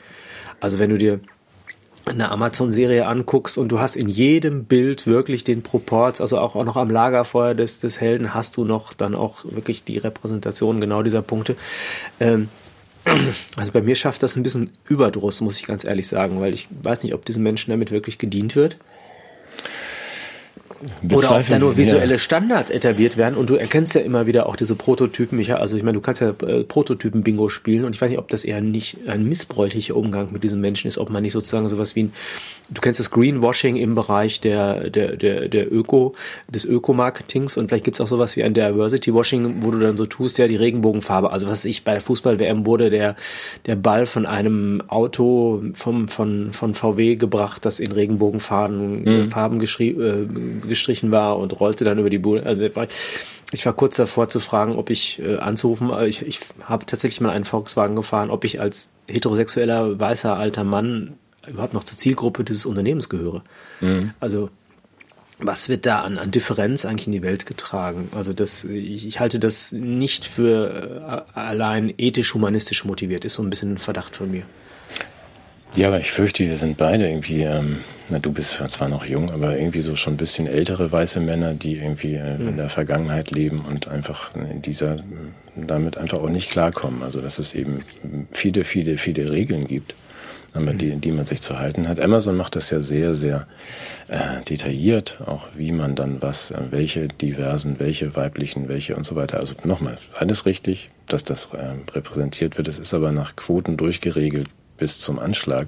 [0.59, 1.21] Also wenn du dir
[2.05, 6.65] eine Amazon-Serie anguckst und du hast in jedem Bild wirklich den Proports, also auch, auch
[6.65, 11.01] noch am Lagerfeuer des, des Helden hast du noch dann auch wirklich die Repräsentation genau
[11.01, 11.55] dieser Punkte.
[12.19, 12.49] Ähm,
[13.55, 16.67] also bei mir schafft das ein bisschen Überdruss, muss ich ganz ehrlich sagen, weil ich
[16.83, 18.77] weiß nicht, ob diesen Menschen damit wirklich gedient wird.
[21.11, 24.55] Oder ob da nur visuelle Standards etabliert werden und du erkennst ja immer wieder auch
[24.55, 25.39] diese Prototypen.
[25.39, 28.27] Ich, also ich meine, du kannst ja äh, Prototypen-Bingo spielen und ich weiß nicht, ob
[28.29, 31.95] das eher nicht ein missbräuchlicher Umgang mit diesen Menschen ist, ob man nicht sozusagen sowas
[31.95, 32.13] wie ein,
[32.69, 36.15] du kennst das Greenwashing im Bereich der, der, der, der Öko,
[36.49, 40.05] des Ökomarketings und vielleicht gibt es auch sowas wie ein Diversity-Washing, wo du dann so
[40.05, 41.31] tust, ja, die Regenbogenfarbe.
[41.31, 43.15] Also was ich bei der Fußball-WM wurde der,
[43.65, 49.31] der Ball von einem Auto vom, von, von VW gebracht, das in Regenbogenfarben mhm.
[49.31, 52.45] Farben geschrieben, äh, gestrichen war und rollte dann über die Bude.
[52.45, 52.69] Also
[53.51, 57.31] ich war kurz davor zu fragen, ob ich äh, anzurufen, ich, ich habe tatsächlich mal
[57.31, 61.13] einen Volkswagen gefahren, ob ich als heterosexueller weißer alter Mann
[61.47, 63.43] überhaupt noch zur Zielgruppe dieses Unternehmens gehöre.
[63.81, 64.13] Mhm.
[64.19, 64.49] Also
[65.37, 68.09] was wird da an, an Differenz eigentlich in die Welt getragen?
[68.15, 73.49] Also das, ich, ich halte das nicht für äh, allein ethisch-humanistisch motiviert, ist so ein
[73.49, 74.43] bisschen ein Verdacht von mir.
[75.75, 79.29] Ja, aber ich fürchte, wir sind beide irgendwie, ähm, na du bist zwar noch jung,
[79.29, 82.47] aber irgendwie so schon ein bisschen ältere weiße Männer, die irgendwie äh, mhm.
[82.49, 85.03] in der Vergangenheit leben und einfach in dieser,
[85.55, 87.03] damit einfach auch nicht klarkommen.
[87.03, 87.83] Also dass es eben
[88.31, 89.95] viele, viele, viele Regeln gibt,
[90.53, 90.77] aber mhm.
[90.77, 91.99] die, die man sich zu halten hat.
[91.99, 93.45] Amazon macht das ja sehr, sehr
[94.07, 99.17] äh, detailliert, auch wie man dann was, äh, welche diversen, welche weiblichen, welche und so
[99.17, 99.41] weiter.
[99.41, 102.69] Also nochmal, alles richtig, dass das äh, repräsentiert wird.
[102.69, 105.67] Es ist aber nach Quoten durchgeregelt bis zum Anschlag.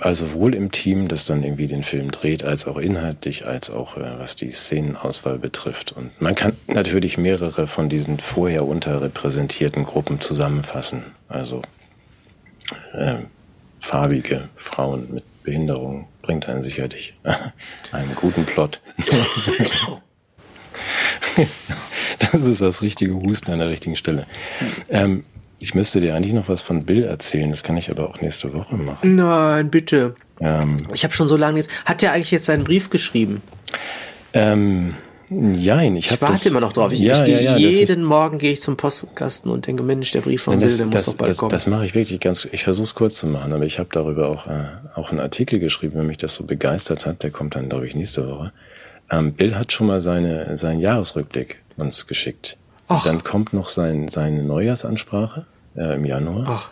[0.00, 3.96] Also sowohl im Team, das dann irgendwie den Film dreht, als auch inhaltlich, als auch
[3.96, 5.92] äh, was die Szenenauswahl betrifft.
[5.92, 11.04] Und man kann natürlich mehrere von diesen vorher unterrepräsentierten Gruppen zusammenfassen.
[11.28, 11.62] Also
[12.92, 13.14] äh,
[13.80, 17.14] farbige Frauen mit Behinderung bringt einen sicherlich
[17.92, 18.82] einen guten Plot.
[22.18, 24.26] das ist das richtige Husten an der richtigen Stelle.
[24.90, 25.24] Ähm,
[25.60, 28.52] ich müsste dir eigentlich noch was von Bill erzählen, das kann ich aber auch nächste
[28.52, 29.16] Woche machen.
[29.16, 30.14] Nein, bitte.
[30.40, 31.70] Ähm, ich habe schon so lange jetzt.
[31.84, 33.42] Hat der eigentlich jetzt seinen Brief geschrieben?
[34.32, 34.94] Ähm,
[35.30, 36.92] Nein, ich, ich warte das, immer noch drauf.
[36.92, 40.22] Ich, ja, ich ja, ja, jeden Morgen gehe ich zum Postkasten und denke, Mensch, der
[40.22, 41.50] Brief von Bill, der muss doch bald das, kommen.
[41.50, 42.48] Das mache ich wirklich ganz.
[42.50, 45.58] Ich versuche es kurz zu machen, aber ich habe darüber auch äh, auch einen Artikel
[45.58, 47.22] geschrieben, wenn mich das so begeistert hat.
[47.22, 48.52] Der kommt dann, glaube ich, nächste Woche.
[49.10, 52.56] Ähm, Bill hat schon mal seine seinen Jahresrückblick uns geschickt.
[52.88, 53.04] Ach.
[53.04, 55.46] Dann kommt noch sein, seine Neujahrsansprache
[55.76, 56.46] äh, im Januar.
[56.48, 56.70] Ach.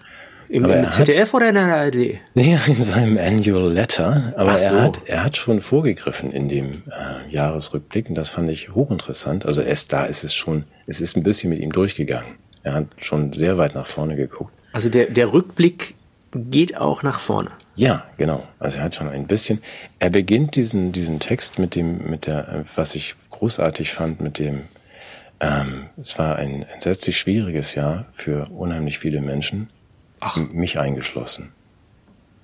[0.49, 1.95] Im, im ZDF hat, oder in der ARD?
[2.35, 4.33] Nee, in seinem Annual Letter.
[4.37, 4.75] Aber so.
[4.75, 9.45] er, hat, er hat schon vorgegriffen in dem äh, Jahresrückblick und das fand ich hochinteressant.
[9.45, 12.35] Also erst da ist es schon, es ist ein bisschen mit ihm durchgegangen.
[12.63, 14.53] Er hat schon sehr weit nach vorne geguckt.
[14.73, 15.95] Also der, der Rückblick
[16.33, 17.51] geht auch nach vorne.
[17.75, 18.43] Ja, genau.
[18.59, 19.61] Also er hat schon ein bisschen.
[19.99, 24.63] Er beginnt diesen, diesen Text mit dem, mit der, was ich großartig fand, mit dem
[25.41, 29.71] ähm, es war ein entsetzlich schwieriges Jahr für unheimlich viele Menschen,
[30.21, 30.37] Ach.
[30.37, 31.53] mich eingeschlossen.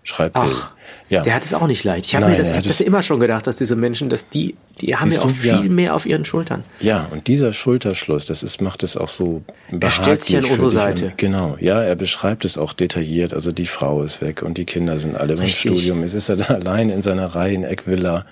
[0.05, 0.73] Schreibt Ach,
[1.09, 1.23] ja.
[1.23, 2.07] der hat es auch nicht leicht.
[2.07, 4.97] Ich habe mir das, hab das immer schon gedacht, dass diese Menschen, dass die, die
[4.97, 5.61] haben ja auch viel ja.
[5.63, 6.65] mehr auf ihren Schultern.
[6.81, 10.73] Ja, und dieser Schulterschluss, das ist, macht es auch so Er stellt sich an unsere
[10.73, 11.07] Seite.
[11.07, 13.33] Und, genau, ja, er beschreibt es auch detailliert.
[13.33, 16.03] Also die Frau ist weg und die Kinder sind alle im Studium.
[16.03, 18.27] Es ist er da allein in seiner Reihen-Eckvilla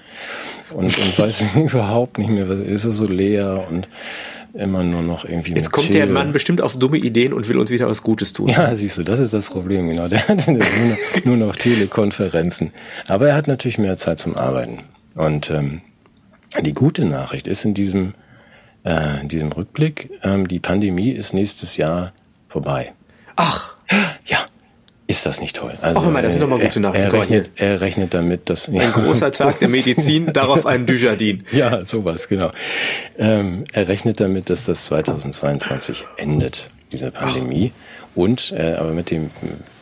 [0.73, 3.87] und, und weiß überhaupt nicht mehr, was ist er so leer und
[4.55, 5.53] immer nur noch irgendwie.
[5.55, 6.01] Jetzt kommt Chile.
[6.01, 8.49] der Mann bestimmt auf dumme Ideen und will uns wieder was Gutes tun.
[8.49, 10.09] Ja, siehst du, das ist das Problem, genau.
[10.09, 12.73] Der hat nur noch, nur noch Telekonferenzen.
[13.07, 14.85] Aber er hat natürlich mehr Zeit zum Arbeiten.
[15.15, 15.83] Und ähm,
[16.63, 18.15] die gute Nachricht ist in diesem,
[18.85, 22.13] äh, in diesem Rückblick, ähm, die Pandemie ist nächstes Jahr
[22.49, 22.93] vorbei.
[23.37, 23.77] Ach.
[24.25, 24.47] Ja,
[25.11, 25.75] ist das nicht toll?
[25.83, 27.07] Also, Auch immer, das sind nochmal gute Nachrichten.
[27.07, 28.69] Er rechnet, er rechnet damit, dass...
[28.69, 28.81] Ja.
[28.81, 31.45] Ein großer Tag der Medizin, darauf ein Dujardin.
[31.51, 32.53] Ja, sowas, genau.
[33.19, 37.73] Ähm, er rechnet damit, dass das 2022 endet, diese Pandemie.
[38.15, 38.23] Oh.
[38.23, 39.31] Und, äh, aber mit dem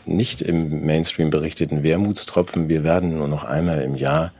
[0.06, 4.32] nicht im Mainstream berichteten Wermutstropfen, wir werden nur noch einmal im Jahr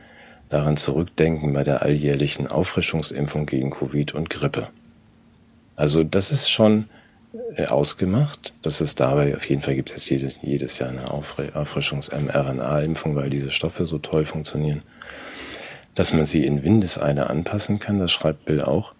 [0.49, 4.69] daran zurückdenken bei der alljährlichen Auffrischungsimpfung gegen Covid und Grippe.
[5.75, 6.98] Also das ist schon äh,
[7.67, 8.53] ausgemacht.
[8.61, 13.29] Das ist dabei, auf jeden Fall gibt es jetzt jedes, jedes Jahr eine Auffrischungs-mRNA-Impfung, weil
[13.29, 14.81] diese Stoffe so toll funktionieren,
[15.95, 17.99] dass man sie in Windeseile anpassen kann.
[17.99, 18.93] Das schreibt Bill auch.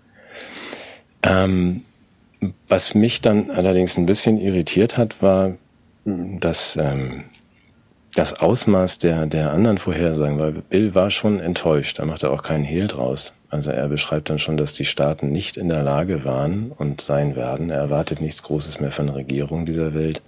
[1.24, 1.84] Ähm,
[2.68, 5.56] was mich dann allerdings ein bisschen irritiert hat, war,
[6.06, 7.26] dass ähm,
[8.16, 12.44] das Ausmaß der, der anderen Vorhersagen, weil Bill war schon enttäuscht, da macht er auch
[12.44, 13.34] keinen Hehl draus.
[13.50, 17.36] Also er beschreibt dann schon, dass die Staaten nicht in der Lage waren und sein
[17.36, 17.70] werden.
[17.70, 20.22] Er erwartet nichts Großes mehr von der Regierung dieser Welt.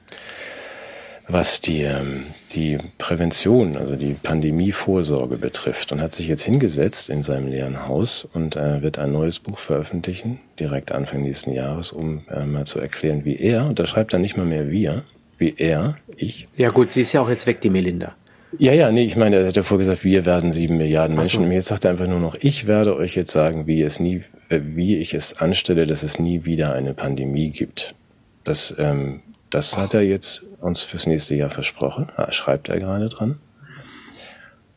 [1.27, 7.23] Was die, ähm, die Prävention, also die Pandemievorsorge betrifft und hat sich jetzt hingesetzt in
[7.23, 12.23] seinem leeren Haus und äh, wird ein neues Buch veröffentlichen, direkt Anfang nächsten Jahres, um
[12.29, 15.03] äh, mal zu erklären, wie er, und da schreibt er nicht mal mehr wir,
[15.37, 16.47] wie er, ich.
[16.57, 18.15] Ja gut, sie ist ja auch jetzt weg, die Melinda.
[18.57, 21.41] Ja, ja, nee, ich meine, er hat ja vorher gesagt, wir werden sieben Milliarden Menschen.
[21.41, 21.45] So.
[21.45, 24.23] Und jetzt sagt er einfach nur noch, ich werde euch jetzt sagen, wie es nie,
[24.49, 27.95] wie ich es anstelle, dass es nie wieder eine Pandemie gibt.
[28.43, 32.09] Das, ähm, das hat er jetzt uns fürs nächste Jahr versprochen.
[32.29, 33.39] Schreibt er gerade dran.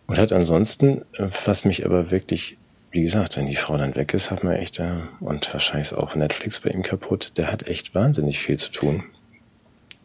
[0.07, 2.57] Und hat ansonsten, äh, was mich aber wirklich,
[2.91, 5.99] wie gesagt, wenn die Frau dann weg ist, hat man echt, äh, und wahrscheinlich ist
[5.99, 9.05] auch Netflix bei ihm kaputt, der hat echt wahnsinnig viel zu tun.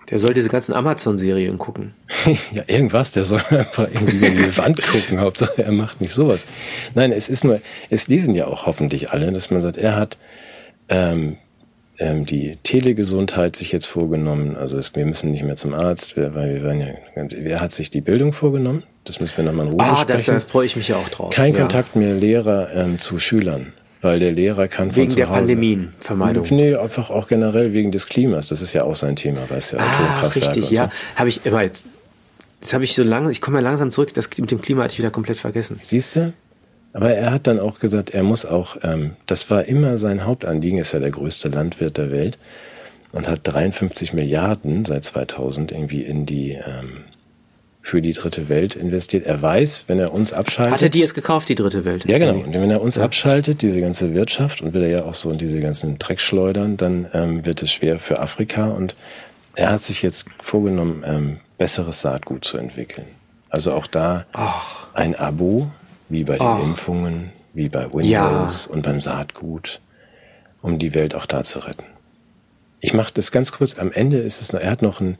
[0.10, 1.94] Der soll diese ganzen Amazon-Serien gucken.
[2.52, 5.20] ja, irgendwas, der soll einfach irgendwie in die Wand gucken.
[5.20, 6.46] Hauptsache, er macht nicht sowas.
[6.96, 10.18] Nein, es ist nur, es lesen ja auch hoffentlich alle, dass man sagt, er hat
[10.88, 11.38] ähm,
[12.00, 14.56] ähm, die Telegesundheit sich jetzt vorgenommen.
[14.56, 17.92] Also es, wir müssen nicht mehr zum Arzt, weil wir werden ja, er hat sich
[17.92, 18.84] die Bildung vorgenommen.
[19.06, 20.34] Das müssen wir nochmal in Ruhe ah, sprechen.
[20.34, 21.34] Da freue ich mich ja auch drauf.
[21.34, 21.62] Kein ja.
[21.62, 26.46] Kontakt mehr Lehrer ähm, zu Schülern weil der Lehrer kann wegen von der Pandemienvermeidung.
[26.52, 28.48] Nee, einfach auch generell wegen des Klimas.
[28.48, 30.86] Das ist ja auch sein Thema, weil es ja ah, richtig, ja.
[30.86, 31.20] So.
[31.20, 31.88] Habe ich immer jetzt.
[32.62, 34.92] Jetzt habe ich so lange, ich komme ja langsam zurück, das mit dem Klima hatte
[34.92, 35.80] ich wieder komplett vergessen.
[35.82, 36.34] Siehst du?
[36.92, 40.80] Aber er hat dann auch gesagt, er muss auch, ähm, das war immer sein Hauptanliegen,
[40.80, 42.38] ist ja der größte Landwirt der Welt
[43.12, 47.06] und hat 53 Milliarden seit 2000 irgendwie in die ähm,
[47.82, 49.26] für die dritte Welt investiert.
[49.26, 50.74] Er weiß, wenn er uns abschaltet.
[50.74, 52.06] Hat er die jetzt gekauft, die dritte Welt?
[52.06, 52.34] Ja, genau.
[52.34, 53.04] Und wenn er uns ja.
[53.04, 56.78] abschaltet, diese ganze Wirtschaft, und will er ja auch so in diese ganzen Dreck schleudern,
[56.78, 58.68] dann ähm, wird es schwer für Afrika.
[58.68, 58.96] Und
[59.56, 63.08] er hat sich jetzt vorgenommen, ähm, besseres Saatgut zu entwickeln.
[63.50, 64.88] Also auch da Ach.
[64.94, 65.72] ein Abo,
[66.10, 66.62] wie bei den Ach.
[66.62, 68.74] Impfungen, wie bei Windows ja.
[68.74, 69.80] und beim Saatgut,
[70.62, 71.86] um die Welt auch da zu retten.
[72.82, 73.78] Ich mache das ganz kurz.
[73.78, 75.18] Am Ende ist es, er hat noch ein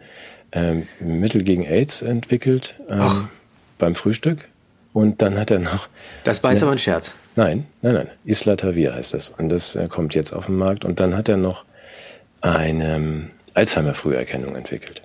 [0.52, 3.30] ähm, Mittel gegen AIDS entwickelt ähm,
[3.78, 4.50] beim Frühstück.
[4.92, 5.88] Und dann hat er noch.
[6.24, 7.16] Das war jetzt aber ein Scherz.
[7.36, 8.08] Nein, nein, nein.
[8.26, 9.30] Isla Tavir heißt das.
[9.30, 10.84] Und das äh, kommt jetzt auf den Markt.
[10.84, 11.64] Und dann hat er noch
[12.42, 15.04] eine ähm, Alzheimer-Früherkennung entwickelt.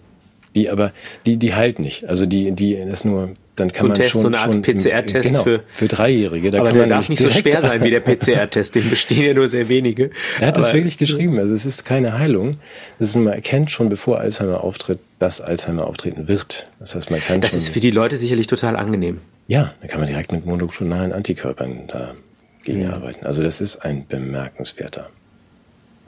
[0.54, 0.92] Die aber,
[1.26, 2.06] die, die heilt nicht.
[2.06, 5.28] Also die, die ist nur dann kann so man Test, schon so eine Art PCR-Test
[5.28, 6.50] genau, für, für Dreijährige.
[6.50, 9.48] Da aber der darf nicht so schwer sein wie der PCR-Test, den bestehen ja nur
[9.48, 10.10] sehr wenige.
[10.40, 11.38] Er hat aber das wirklich geschrieben.
[11.38, 12.58] Also es ist keine Heilung.
[12.98, 16.66] ist, man erkennt schon, bevor Alzheimer auftritt, dass Alzheimer auftreten wird.
[16.80, 19.20] Das heißt, man kann Das schon, ist für die Leute sicherlich total angenehm.
[19.46, 22.92] Ja, da kann man direkt mit monoklonalen Antikörpern dagegen ja.
[22.92, 23.24] arbeiten.
[23.24, 25.10] Also das ist ein bemerkenswerter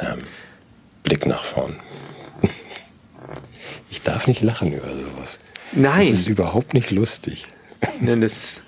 [0.01, 0.19] ähm,
[1.03, 1.77] Blick nach vorn.
[3.89, 5.39] Ich darf nicht lachen über sowas.
[5.77, 6.01] Nein.
[6.01, 7.47] Das ist überhaupt nicht lustig.
[8.01, 8.63] Nein, das ist,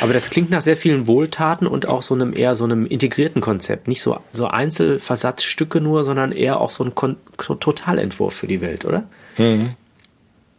[0.00, 3.40] aber das klingt nach sehr vielen Wohltaten und auch so einem eher so einem integrierten
[3.40, 3.88] Konzept.
[3.88, 8.84] Nicht so, so Einzelversatzstücke nur, sondern eher auch so ein Kon Totalentwurf für die Welt,
[8.84, 9.08] oder?
[9.38, 9.70] Mhm.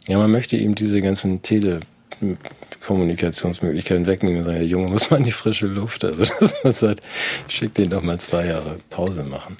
[0.07, 5.23] Ja, man möchte ihm diese ganzen Telekommunikationsmöglichkeiten wegnehmen und sagen, der Junge muss mal in
[5.23, 6.03] die frische Luft.
[6.03, 7.01] Also dass man sagt,
[7.47, 9.57] schick den doch mal zwei Jahre Pause machen.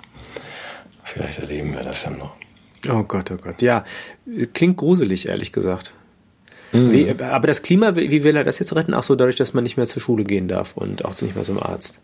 [1.03, 2.33] Vielleicht erleben wir das ja noch.
[2.89, 3.61] Oh Gott, oh Gott.
[3.61, 3.85] Ja,
[4.53, 5.93] klingt gruselig, ehrlich gesagt.
[6.71, 6.91] Mhm.
[6.91, 8.93] Wie, aber das Klima, wie will er das jetzt retten?
[8.93, 11.43] Ach so, dadurch, dass man nicht mehr zur Schule gehen darf und auch nicht mehr
[11.43, 11.99] zum Arzt.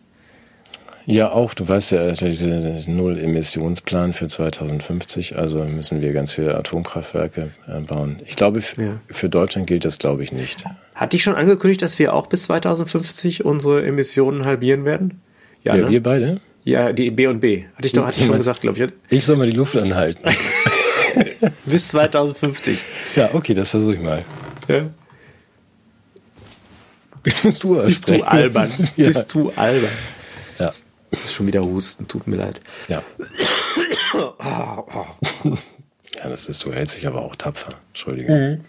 [1.09, 1.53] Ja, auch.
[1.53, 5.37] Du weißt ja, dieser Null-Emissionsplan für 2050.
[5.37, 8.17] Also müssen wir ganz viele Atomkraftwerke äh, bauen.
[8.25, 8.99] Ich glaube, ja.
[9.09, 10.65] für Deutschland gilt das, glaube ich, nicht.
[10.95, 15.21] Hat dich schon angekündigt, dass wir auch bis 2050 unsere Emissionen halbieren werden?
[15.63, 15.91] Ja, ja ne?
[15.91, 16.41] wir beide?
[16.65, 17.63] Ja, die B und B.
[17.75, 18.91] Hatte ich doch, hatte ich schon gesagt, glaube ich.
[19.09, 20.27] Ich soll mal die Luft anhalten.
[21.65, 22.79] bis 2050.
[23.15, 24.25] Ja, okay, das versuche ich mal.
[24.67, 24.89] Ja.
[27.23, 28.69] Bist du, Bist du albern.
[28.95, 29.07] Ja.
[29.07, 29.91] Bist du albern.
[30.59, 30.73] Ja.
[31.11, 32.61] Ist schon wieder husten, tut mir leid.
[32.87, 33.03] Ja.
[34.13, 34.85] Ja,
[36.29, 37.73] das ist, du hältst dich aber auch tapfer.
[37.89, 38.31] Entschuldige.
[38.31, 38.61] Mhm.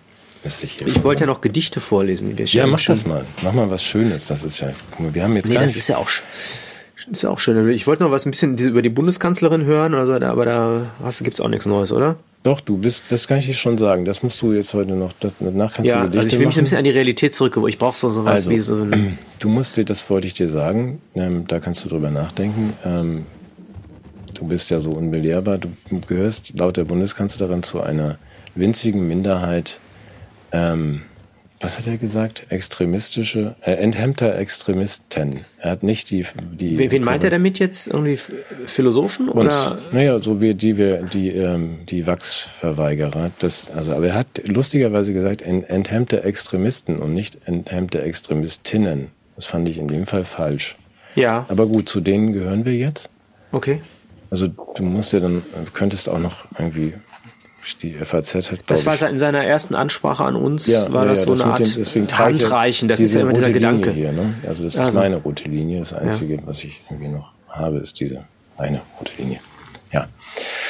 [0.45, 2.37] Ich wollte ja noch Gedichte vorlesen.
[2.47, 3.27] Ja, mach das mal.
[3.43, 4.29] Mach mal was Schönes.
[4.29, 6.09] Das ist ja, wir haben jetzt nee, das ist ja auch
[7.11, 7.69] ist ja auch schön.
[7.71, 10.83] Ich wollte noch was ein bisschen über die Bundeskanzlerin hören, oder so, aber da
[11.23, 12.17] gibt es auch nichts Neues, oder?
[12.45, 14.05] Doch, du bist, das kann ich dir schon sagen.
[14.05, 16.47] Das musst du jetzt heute noch, das, danach kannst ja, du Gedichte also ich will
[16.47, 19.19] mich ein bisschen an die Realität zurück, ich brauche so sowas also, wie so ein
[19.39, 22.73] Du musst dir, das wollte ich dir sagen, ähm, da kannst du drüber nachdenken.
[22.85, 23.27] Ähm,
[24.35, 25.69] du bist ja so unbelehrbar, du
[26.07, 28.19] gehörst laut der Bundeskanzlerin zu einer
[28.55, 29.79] winzigen Minderheit
[30.53, 31.03] ähm,
[31.61, 32.47] was hat er gesagt?
[32.51, 35.45] Extremistische, äh, enthemmter Extremisten.
[35.59, 36.25] Er hat nicht die.
[36.53, 37.89] die Wen meint er damit jetzt?
[37.89, 38.19] Irgendwie
[38.67, 39.79] Philosophen oder?
[39.93, 43.31] naja, so wie die wir, die, ähm, die Wachsverweigerer.
[43.41, 49.09] Das, also, aber er hat lustigerweise gesagt, enthemmte Extremisten und nicht enthemmte Extremistinnen.
[49.35, 50.77] Das fand ich in dem Fall falsch.
[51.15, 51.47] Ja.
[51.49, 53.11] Aber gut, zu denen gehören wir jetzt.
[53.51, 53.81] Okay.
[54.31, 55.43] Also du musst ja dann,
[55.73, 56.95] könntest auch noch irgendwie
[57.77, 58.61] die FAZ hat.
[58.67, 61.53] Das war in seiner ersten Ansprache an uns, ja, war ja, das so das eine
[61.53, 62.89] Art dem, Handreichen.
[62.89, 63.91] Das ist ja immer dieser Gedanke.
[63.91, 64.35] Hier, ne?
[64.47, 64.99] Also das ist also.
[64.99, 65.81] meine rote Linie.
[65.81, 66.41] Das Einzige, ja.
[66.47, 68.25] was ich irgendwie noch habe, ist diese
[68.57, 69.41] eine rote Linie.
[69.93, 70.09] Ja.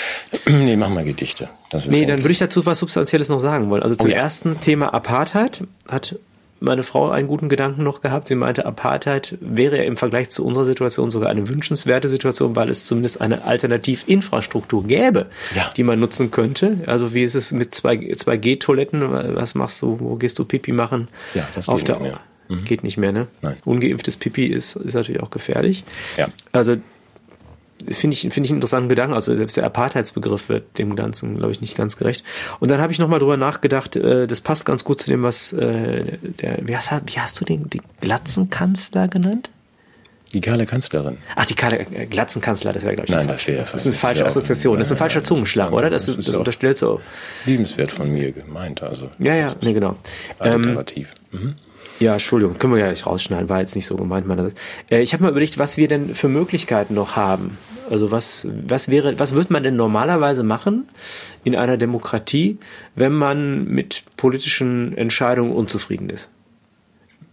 [0.47, 1.49] nee, mach mal Gedichte.
[1.71, 3.83] Das nee, dann würde ich dazu was Substanzielles noch sagen wollen.
[3.83, 6.17] Also zum oh, ersten Thema Apartheid hat
[6.61, 8.29] meine Frau einen guten Gedanken noch gehabt.
[8.29, 12.69] Sie meinte, Apartheid wäre ja im Vergleich zu unserer Situation sogar eine wünschenswerte Situation, weil
[12.69, 15.71] es zumindest eine Alternativinfrastruktur gäbe, ja.
[15.77, 16.79] die man nutzen könnte.
[16.87, 19.37] Also wie ist es mit 2G-Toiletten?
[19.37, 20.01] Was machst du?
[20.01, 21.09] Wo gehst du Pipi machen?
[21.35, 22.21] Ja, das Auf geht der, nicht mehr.
[22.49, 22.65] Mhm.
[22.65, 23.29] Geht nicht mehr, ne?
[23.43, 23.55] Nein.
[23.65, 25.85] Ungeimpftes Pipi ist, ist natürlich auch gefährlich.
[26.17, 26.29] Ja.
[26.53, 26.77] Also
[27.91, 29.15] finde ich, finde ich einen interessanten Gedanken.
[29.15, 32.25] Also selbst der Apartheidsbegriff wird dem Ganzen, glaube ich, nicht ganz gerecht.
[32.61, 35.53] Und dann habe ich nochmal drüber nachgedacht, äh, das passt ganz gut zu dem, was
[35.53, 39.51] äh, der, wie hast, wie hast du den, den Glatzenkanzler genannt?
[40.35, 41.17] Die kahle Kanzlerin.
[41.37, 43.93] Ach, die kahle äh, Glatzenkanzler, das wäre, glaube ich, Nein, das, wäre, das ist eine
[43.93, 44.79] das falsche Assoziation.
[44.79, 45.89] Das ist ein falscher Zungenschlag, oder?
[45.89, 47.01] Das, das, das unterstellt so.
[47.47, 49.09] Liebenswert von mir gemeint, also.
[49.19, 49.97] Ja, ja, nee, genau.
[50.39, 51.15] Alternativ.
[51.33, 51.55] Ähm, mhm.
[51.99, 54.27] Ja, Entschuldigung, können wir ja nicht rausschneiden, war jetzt nicht so gemeint.
[54.91, 57.57] Äh, ich habe mal überlegt, was wir denn für Möglichkeiten noch haben.
[57.91, 60.89] Also was, was wäre, was wird man denn normalerweise machen
[61.45, 62.59] in einer Demokratie,
[62.95, 66.31] wenn man mit politischen Entscheidungen unzufrieden ist?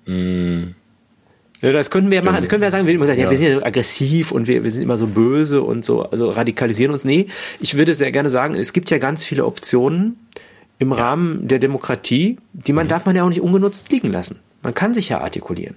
[0.06, 0.76] Mm.
[1.62, 3.26] Ja, das könnten wir ja machen, das können wir ja sagen, wir, immer sagen, ja.
[3.26, 3.32] ja.
[3.32, 6.30] wir sind ja so aggressiv und wir, wir sind immer so böse und so, also
[6.30, 7.06] radikalisieren uns.
[7.06, 7.28] Nee,
[7.60, 10.18] ich würde sehr gerne sagen, es gibt ja ganz viele Optionen
[10.78, 10.98] im ja.
[10.98, 12.90] Rahmen der Demokratie, die man mhm.
[12.90, 14.40] darf man ja auch nicht ungenutzt liegen lassen.
[14.62, 15.76] Man kann sich ja artikulieren.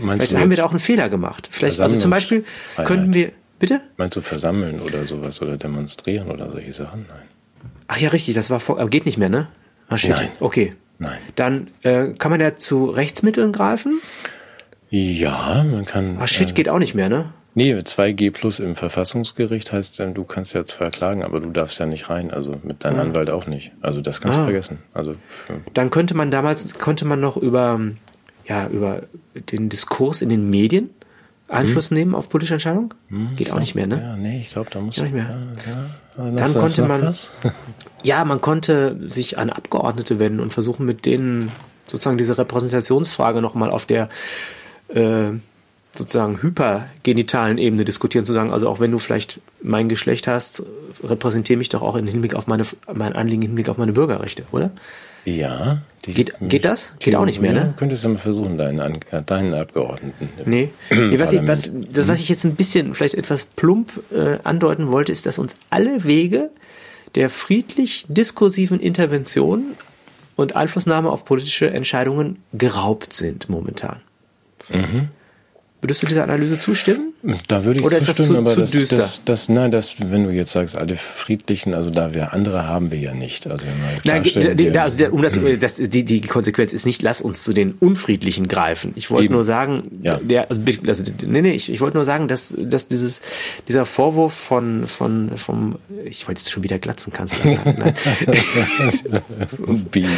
[0.00, 1.48] Meinst Vielleicht haben wir da auch einen Fehler gemacht.
[1.50, 2.44] Vielleicht, also zum Beispiel
[2.84, 3.80] könnten wir, bitte?
[3.96, 7.06] Meinst du versammeln oder sowas oder demonstrieren oder solche Sachen?
[7.08, 7.28] Nein.
[7.86, 9.48] Ach ja, richtig, das war vor, geht nicht mehr, ne?
[9.88, 10.10] Ah, shit.
[10.10, 10.30] Nein.
[10.40, 10.74] Okay.
[10.98, 11.18] Nein.
[11.36, 14.00] Dann äh, kann man ja zu Rechtsmitteln greifen?
[14.90, 16.18] Ja, man kann.
[16.20, 17.32] Ach shit, äh, geht auch nicht mehr, ne?
[17.54, 21.78] Nee, 2G plus im Verfassungsgericht heißt dann, du kannst ja zwar klagen, aber du darfst
[21.80, 23.02] ja nicht rein, also mit deinem ah.
[23.02, 23.72] Anwalt auch nicht.
[23.80, 24.42] Also das kannst ah.
[24.42, 24.78] du vergessen.
[24.94, 25.16] Also
[25.74, 27.80] dann könnte man damals konnte man noch über
[28.46, 29.02] ja, über
[29.34, 30.90] den Diskurs in den Medien
[31.50, 31.96] Einfluss hm.
[31.96, 32.94] nehmen auf politische Entscheidungen?
[33.08, 34.00] Hm, Geht auch glaub, nicht mehr, ne?
[34.00, 35.36] Ja, nee, ich glaube, da muss ja, nicht mehr.
[35.66, 36.30] Ja, ja.
[36.30, 37.14] Dann konnte man
[38.02, 41.50] ja, man konnte sich an Abgeordnete wenden und versuchen mit denen
[41.86, 44.08] sozusagen diese Repräsentationsfrage nochmal auf der
[44.88, 45.32] äh,
[45.96, 50.62] sozusagen hypergenitalen Ebene diskutieren, zu sagen, also auch wenn du vielleicht mein Geschlecht hast,
[51.02, 54.44] repräsentiere mich doch auch im Hinblick auf meine, mein Anliegen im Hinblick auf meine Bürgerrechte,
[54.52, 54.70] oder?
[55.24, 55.82] Ja.
[56.06, 56.92] Die, geht, geht das?
[56.98, 57.74] Geht auch nicht mehr, ne?
[57.76, 60.30] Könntest du mal versuchen, deinen, deinen Abgeordneten.
[60.46, 60.70] Nee.
[60.90, 64.90] nee was, ich, was, das, was ich jetzt ein bisschen, vielleicht etwas plump äh, andeuten
[64.90, 66.48] wollte, ist, dass uns alle Wege
[67.16, 69.76] der friedlich diskursiven Intervention
[70.36, 74.00] und Einflussnahme auf politische Entscheidungen geraubt sind momentan.
[74.70, 75.08] Mhm.
[75.80, 77.14] Würdest du dieser Analyse zustimmen?
[77.48, 78.96] Da würde ich Oder zustimmen, ist das zu, aber zu düster?
[78.96, 82.90] Das, das, nein, das, wenn du jetzt sagst, alle friedlichen, also da wir andere haben
[82.90, 83.46] wir ja nicht.
[83.46, 83.66] Also
[84.04, 84.22] nein,
[84.72, 85.58] da, also der, um das, hm.
[85.58, 88.92] das, die, die Konsequenz ist nicht, lass uns zu den Unfriedlichen greifen.
[88.96, 90.16] Ich wollte nur sagen, ja.
[90.16, 93.20] der, also, also, nee, nee, ich, ich wollte nur sagen, dass, dass dieses,
[93.68, 97.84] dieser Vorwurf von, von, vom, ich wollte jetzt schon wieder Glatzenkanzler sagen.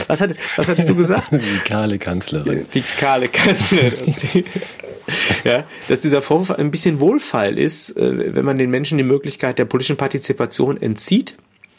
[0.07, 1.29] was, hat, was hattest du gesagt?
[1.33, 2.67] Die kahle Kanzlerin.
[2.73, 4.15] Die kahle Kanzlerin.
[5.45, 9.59] ja, dass dieser Vorwurf ein bisschen wohlfeil ist, äh, wenn man den Menschen die Möglichkeit
[9.59, 11.37] der politischen Partizipation entzieht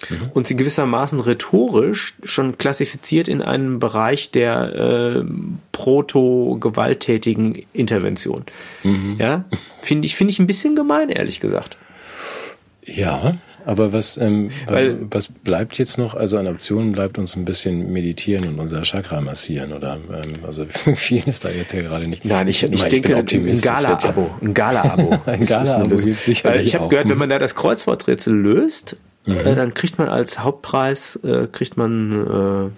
[0.09, 0.31] mhm.
[0.33, 5.23] und sie gewissermaßen rhetorisch schon klassifiziert in einen Bereich der äh,
[5.71, 8.43] proto-gewalttätigen Intervention.
[8.83, 9.17] Mhm.
[9.19, 9.45] Ja,
[9.81, 11.77] finde ich, finde ich ein bisschen gemein, ehrlich gesagt.
[12.85, 13.35] Ja,
[13.65, 16.15] Aber was, ähm, Weil, was bleibt jetzt noch?
[16.15, 19.95] Also an Optionen bleibt uns ein bisschen meditieren und unser Chakra massieren, oder?
[19.95, 22.25] Ähm, also viel ist da jetzt ja gerade nicht.
[22.25, 24.29] Nein, ich, ich, ich denke, ein Gala-Abo.
[24.41, 25.19] Ein Gala-Abo.
[25.25, 29.37] ein Gala-Abo hilft sicherlich Ich habe gehört, wenn man da das Kreuzworträtsel löst, mhm.
[29.37, 32.71] äh, dann kriegt man als Hauptpreis, äh, kriegt man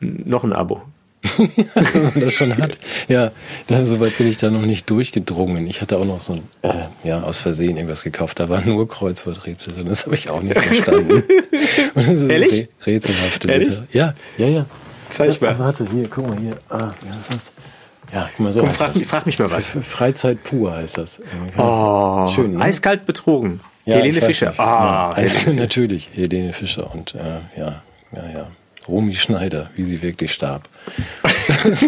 [0.00, 0.82] äh, noch ein Abo.
[1.38, 2.78] wenn man das schon hat.
[3.08, 3.32] Ja,
[3.66, 5.66] da, soweit bin ich da noch nicht durchgedrungen.
[5.66, 8.40] Ich hatte auch noch so ein, äh, ja, aus Versehen irgendwas gekauft.
[8.40, 9.86] Da war nur Kreuzworträtsel drin.
[9.86, 11.22] Das habe ich auch nicht verstanden.
[12.28, 12.68] Ehrlich?
[12.84, 13.68] Rätselhafte Ehrlich?
[13.68, 13.88] Bitte.
[13.92, 14.66] Ja, ja, ja.
[15.08, 15.58] Zeig mal.
[15.58, 16.56] Warte, hier, guck mal hier.
[16.68, 16.88] Ah,
[17.20, 17.52] ist das?
[18.12, 18.60] Ja, guck mal so.
[18.60, 19.70] Komm, frag, frag, mich mal was.
[19.70, 21.20] Freizeit pur heißt das.
[21.56, 22.54] Oh, Schön.
[22.54, 22.60] Ne?
[22.60, 23.60] Eiskalt betrogen.
[23.84, 24.54] Ja, Helene Fischer.
[24.58, 26.10] Ah, ja, Helene natürlich.
[26.14, 28.48] Helene Fischer und äh, ja, ja, ja.
[28.88, 30.68] Romy Schneider, wie sie wirklich starb.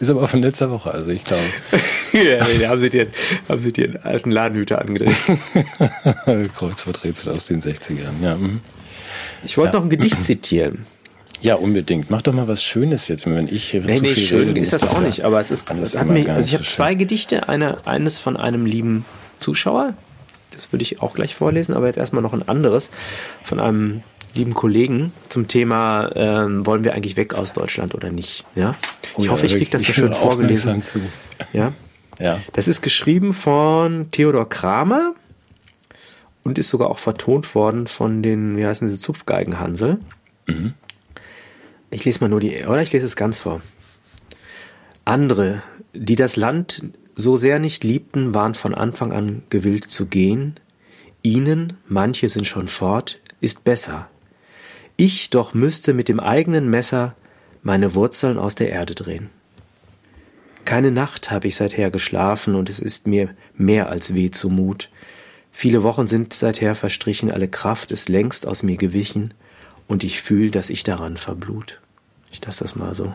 [0.00, 1.42] Ist aber von letzter Woche, also ich glaube.
[2.14, 3.08] ja, nee, haben sie dir,
[3.48, 5.14] haben sie dir einen alten Ladenhüter angedreht.
[6.56, 8.34] Kreuzworträtsel aus den 60ern, ja.
[8.34, 8.60] Mhm.
[9.44, 9.78] Ich wollte ja.
[9.78, 10.86] noch ein Gedicht zitieren.
[11.42, 12.10] Ja, unbedingt.
[12.10, 14.60] Mach doch mal was Schönes jetzt, wenn ich hier nee, zu nee, viel schön rede,
[14.60, 16.70] ist das, das auch nicht, aber es ist, es hat mich, also ich habe so
[16.70, 19.04] zwei Gedichte, eine, eines von einem lieben
[19.38, 19.94] Zuschauer,
[20.50, 22.90] das würde ich auch gleich vorlesen, aber jetzt erstmal noch ein anderes
[23.42, 24.02] von einem
[24.34, 28.44] lieben Kollegen zum Thema, ähm, wollen wir eigentlich weg aus Deutschland oder nicht?
[28.54, 28.76] Ja,
[29.18, 30.82] ich oh hoffe, ich kriege das so schön vorgelesen.
[30.82, 31.00] Zu.
[31.52, 31.72] Ja,
[32.18, 32.38] ja.
[32.52, 35.14] Das ist geschrieben von Theodor Kramer
[36.42, 39.98] und ist sogar auch vertont worden von den, wie heißen diese Zupfgeigenhansel.
[40.46, 40.74] Mhm.
[41.90, 43.60] Ich lese mal nur die, oder ich lese es ganz vor.
[45.04, 45.62] Andere,
[45.92, 46.82] die das Land
[47.16, 50.54] so sehr nicht liebten, waren von Anfang an gewillt zu gehen.
[51.22, 54.08] Ihnen, manche sind schon fort, ist besser,
[55.00, 57.14] ich doch müsste mit dem eigenen Messer
[57.62, 59.30] meine Wurzeln aus der Erde drehen.
[60.66, 64.90] Keine Nacht habe ich seither geschlafen und es ist mir mehr als weh zumut.
[65.52, 69.32] Viele Wochen sind seither verstrichen, alle Kraft ist längst aus mir gewichen
[69.88, 71.80] und ich fühle, dass ich daran verblut.
[72.30, 73.14] Ich lasse das mal so.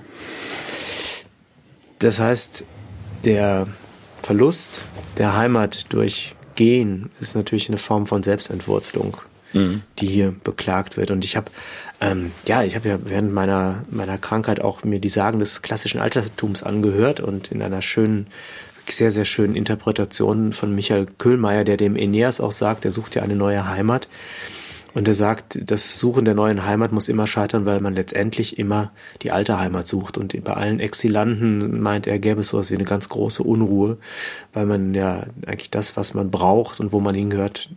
[2.00, 2.66] Das heißt,
[3.26, 3.68] der
[4.24, 4.82] Verlust
[5.20, 9.18] der Heimat durch Gehen ist natürlich eine Form von Selbstentwurzelung
[9.56, 9.82] mhm.
[10.00, 11.10] die hier beklagt wird.
[11.10, 11.52] Und ich habe
[12.02, 16.00] ähm, ja, ich habe ja während meiner meiner Krankheit auch mir die Sagen des klassischen
[16.02, 18.28] Altertums angehört und in einer schönen
[18.88, 23.24] sehr, sehr schönen Interpretation von Michael Köhlmeier, der dem Aeneas auch sagt, der sucht ja
[23.24, 24.08] eine neue Heimat.
[24.94, 28.94] Und er sagt, das Suchen der neuen Heimat muss immer scheitern, weil man letztendlich immer
[29.24, 30.18] die alte Heimat sucht.
[30.18, 33.98] Und bei allen Exilanten meint er, gäbe es sowas wie eine ganz große Unruhe,
[34.54, 37.72] weil man ja eigentlich das, was man braucht und wo man hingehört,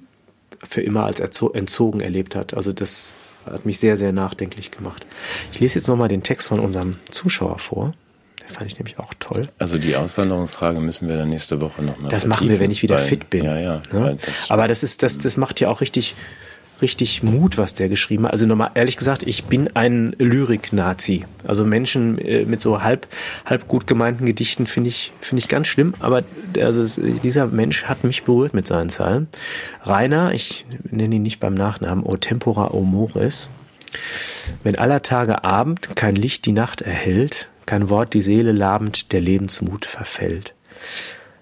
[0.62, 2.54] für immer als entzogen erlebt hat.
[2.54, 3.14] Also das
[3.46, 5.06] hat mich sehr, sehr nachdenklich gemacht.
[5.52, 7.94] Ich lese jetzt nochmal den Text von unserem Zuschauer vor.
[8.40, 9.42] Der fand ich nämlich auch toll.
[9.58, 12.98] Also die Auswanderungsfrage müssen wir dann nächste Woche nochmal Das machen wir, wenn ich wieder
[12.98, 13.44] fit bin.
[13.44, 13.82] Ja, ja.
[13.92, 14.12] ja?
[14.14, 16.14] Das Aber das ist, das, das macht ja auch richtig,
[16.82, 18.32] richtig Mut, was der geschrieben hat.
[18.32, 21.24] Also nochmal, ehrlich gesagt, ich bin ein Lyrik-Nazi.
[21.46, 23.06] Also Menschen äh, mit so halb,
[23.44, 25.94] halb gut gemeinten Gedichten finde ich, finde ich ganz schlimm.
[26.00, 26.22] Aber
[26.60, 26.84] also
[27.22, 29.28] dieser Mensch hat mich berührt mit seinen Zahlen.
[29.82, 33.48] Rainer, ich nenne ihn nicht beim Nachnamen, O Tempora O Mores.
[34.62, 39.20] Wenn aller Tage Abend kein Licht die Nacht erhält, kein Wort die Seele labend der
[39.20, 40.54] Lebensmut verfällt.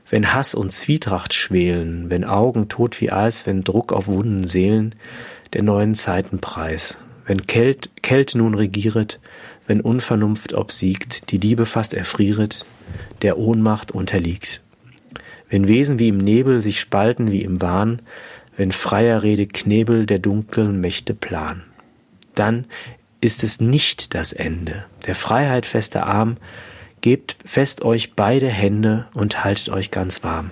[0.09, 4.94] Wenn Hass und Zwietracht schwelen, wenn Augen tot wie Eis, wenn Druck auf wunden Seelen
[5.52, 9.18] der neuen Zeiten preis, wenn Kält, Kälte nun regieret,
[9.66, 12.64] wenn Unvernunft obsiegt, die Liebe fast erfrieret,
[13.22, 14.62] der Ohnmacht unterliegt.
[15.48, 18.02] Wenn Wesen wie im Nebel sich spalten wie im Wahn,
[18.57, 21.62] wenn freier Rede Knebel der dunklen Mächte plan.
[22.34, 22.64] Dann
[23.20, 24.84] ist es nicht das Ende.
[25.07, 26.36] Der Freiheit fester Arm
[27.07, 30.50] Gebt fest euch beide Hände und haltet euch ganz warm.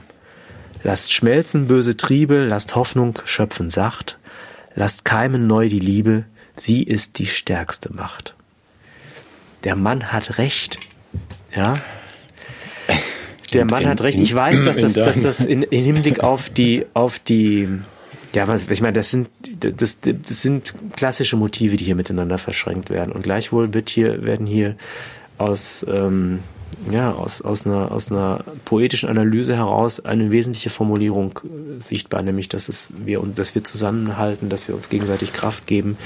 [0.85, 4.19] Lasst schmelzen böse Triebe, lasst Hoffnung schöpfen sacht,
[4.77, 8.37] lasst keimen neu die Liebe, sie ist die stärkste Macht.
[9.65, 10.79] Der Mann hat Recht,
[11.57, 11.75] ja.
[13.53, 14.21] Der Mann hat Recht.
[14.21, 17.69] Ich weiß, dass das, dass das in, in Hinblick auf die, auf die,
[18.33, 19.29] ja, was, ich meine, das sind,
[19.59, 23.11] das, das sind klassische Motive, die hier miteinander verschränkt werden.
[23.11, 24.77] Und gleichwohl wird hier, werden hier
[25.39, 26.41] aus, ähm,
[26.91, 32.49] ja, aus, aus, einer, aus einer poetischen Analyse heraus eine wesentliche Formulierung äh, sichtbar, nämlich
[32.49, 35.97] dass, es wir, dass wir zusammenhalten, dass wir uns gegenseitig Kraft geben,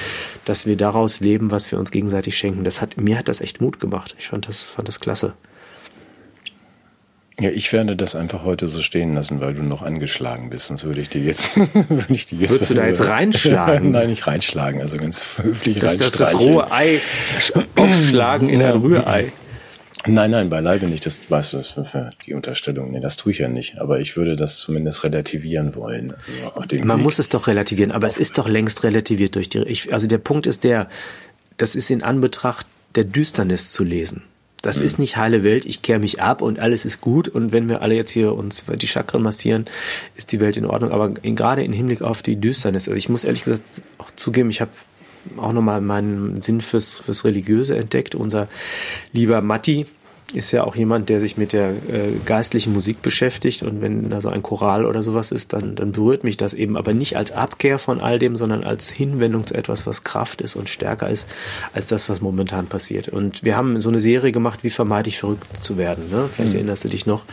[0.45, 2.65] dass wir daraus leben, was wir uns gegenseitig schenken.
[2.65, 4.15] Das hat, mir hat das echt Mut gemacht.
[4.19, 5.35] Ich fand das, fand das klasse.
[7.41, 10.67] Ja, ich werde das einfach heute so stehen lassen, weil du noch angeschlagen bist.
[10.67, 11.57] Sonst würde ich dir jetzt,
[11.89, 12.51] würde ich dir jetzt.
[12.53, 13.91] Würdest du da jetzt reinschlagen?
[13.93, 17.01] Nein, nicht reinschlagen, also ganz höflich das, Das das rohe Ei
[17.77, 19.33] aufschlagen in ein Rührei.
[20.07, 21.05] Nein, nein, beileibe nicht.
[21.07, 22.93] Das weißt du, das für die Unterstellung.
[22.93, 23.79] Nee, das tue ich ja nicht.
[23.79, 26.15] Aber ich würde das zumindest relativieren wollen.
[26.55, 27.05] Also Man Weg.
[27.05, 29.59] muss es doch relativieren, aber es ist doch längst relativiert durch die.
[29.65, 30.89] Ich, also der Punkt ist der,
[31.57, 34.23] das ist in Anbetracht der Düsternis zu lesen.
[34.69, 34.85] Das mhm.
[34.85, 37.81] ist nicht heile Welt, ich kehre mich ab und alles ist gut und wenn wir
[37.81, 39.65] alle jetzt hier uns die Chakren massieren,
[40.15, 40.91] ist die Welt in Ordnung.
[40.91, 43.63] Aber in, gerade im Hinblick auf die Düsternis, also ich muss ehrlich gesagt
[43.97, 44.71] auch zugeben, ich habe
[45.39, 48.15] auch nochmal meinen Sinn fürs, fürs Religiöse entdeckt.
[48.15, 48.49] Unser
[49.13, 49.87] lieber Matti,
[50.33, 54.21] ist ja auch jemand, der sich mit der äh, geistlichen Musik beschäftigt und wenn da
[54.21, 57.33] so ein Choral oder sowas ist, dann, dann berührt mich das eben, aber nicht als
[57.33, 61.27] Abkehr von all dem, sondern als Hinwendung zu etwas, was Kraft ist und stärker ist
[61.73, 63.09] als das, was momentan passiert.
[63.09, 66.11] Und wir haben so eine Serie gemacht, wie vermeide ich verrückt zu werden.
[66.11, 66.29] Ne?
[66.31, 66.59] Vielleicht mhm.
[66.59, 67.25] erinnerst du dich noch.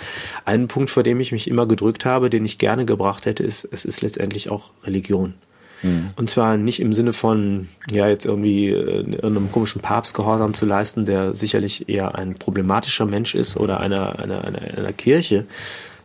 [0.45, 3.67] Ein Punkt, vor dem ich mich immer gedrückt habe, den ich gerne gebracht hätte, ist,
[3.71, 5.33] es ist letztendlich auch Religion.
[5.81, 6.11] Mhm.
[6.15, 10.65] Und zwar nicht im Sinne von, ja, jetzt irgendwie äh, einem komischen Papst Gehorsam zu
[10.65, 15.45] leisten, der sicherlich eher ein problematischer Mensch ist oder einer, einer, einer, einer Kirche,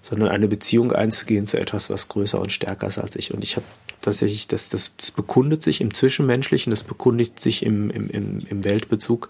[0.02, 3.34] sondern eine Beziehung einzugehen zu etwas, was größer und stärker ist als ich.
[3.34, 3.66] Und ich habe
[4.00, 8.64] tatsächlich, das, das, das bekundet sich im Zwischenmenschlichen, das bekundet sich im, im, im, im
[8.64, 9.28] Weltbezug.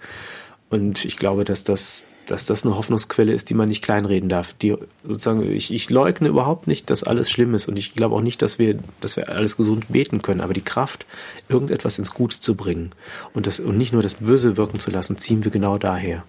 [0.71, 4.53] Und ich glaube, dass das dass das eine Hoffnungsquelle ist, die man nicht kleinreden darf.
[4.55, 8.21] Die sozusagen, ich, ich leugne überhaupt nicht, dass alles schlimm ist und ich glaube auch
[8.21, 11.07] nicht, dass wir, dass wir alles gesund beten können, aber die Kraft,
[11.49, 12.91] irgendetwas ins Gute zu bringen
[13.35, 16.23] und das, und nicht nur das Böse wirken zu lassen, ziehen wir genau daher.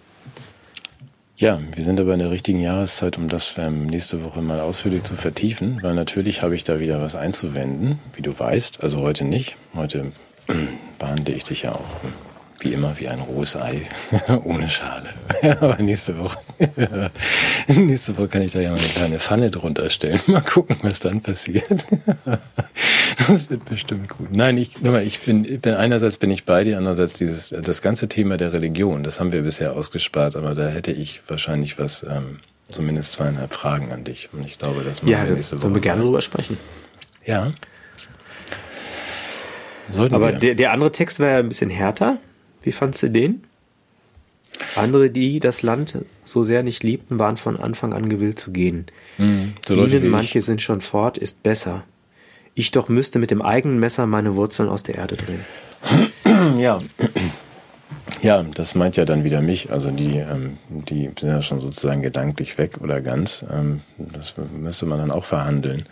[1.37, 5.03] Ja, wir sind aber in der richtigen Jahreszeit, um das ähm, nächste Woche mal ausführlich
[5.03, 8.83] zu vertiefen, weil natürlich habe ich da wieder was einzuwenden, wie du weißt.
[8.83, 9.55] Also heute nicht.
[9.75, 10.11] Heute
[10.99, 11.85] behandle ich dich ja auch
[12.61, 13.81] wie immer wie ein rohes Ei
[14.43, 15.09] ohne Schale.
[15.59, 16.37] Aber nächste Woche,
[17.67, 20.19] nächste Woche kann ich da ja mal eine kleine Pfanne drunter stellen.
[20.27, 21.85] Mal gucken, was dann passiert.
[23.27, 24.27] das wird bestimmt gut.
[24.31, 28.07] Nein, ich, ich bin, ich bin einerseits bin ich bei dir, andererseits dieses das ganze
[28.07, 29.03] Thema der Religion.
[29.03, 32.39] Das haben wir bisher ausgespart, aber da hätte ich wahrscheinlich was, ähm,
[32.69, 34.29] zumindest zweieinhalb Fragen an dich.
[34.33, 35.61] Und ich glaube, das machen ja, wir nächste Woche.
[35.63, 36.57] Sollen wir gerne drüber sprechen.
[37.25, 37.51] Ja.
[39.89, 42.17] Sollten aber der, der andere Text wäre ein bisschen härter.
[42.63, 43.43] Wie fandst du den?
[44.75, 48.85] Andere, die das Land so sehr nicht liebten, waren von Anfang an gewillt zu gehen.
[49.17, 51.83] Mhm, so Ihnen, manche sind schon fort, ist besser.
[52.53, 55.45] Ich doch müsste mit dem eigenen Messer meine Wurzeln aus der Erde drehen.
[56.57, 56.79] Ja.
[58.21, 59.71] Ja, das meint ja dann wieder mich.
[59.71, 63.43] Also die, ähm, die sind ja schon sozusagen gedanklich weg oder ganz.
[63.51, 65.85] Ähm, das müsste man dann auch verhandeln.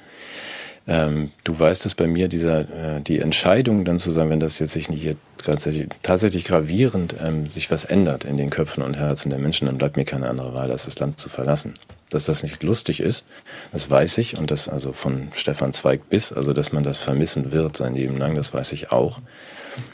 [0.91, 4.57] Ähm, du weißt, dass bei mir dieser, äh, die Entscheidung dann zu sagen, wenn das
[4.57, 8.95] jetzt sich nicht hier tatsächlich, tatsächlich gravierend ähm, sich was ändert in den Köpfen und
[8.95, 11.75] Herzen der Menschen, dann bleibt mir keine andere Wahl, als das Land zu verlassen.
[12.09, 13.23] Dass das nicht lustig ist,
[13.71, 17.51] das weiß ich und das also von Stefan Zweig bis, also dass man das vermissen
[17.51, 19.19] wird sein Leben lang, das weiß ich auch.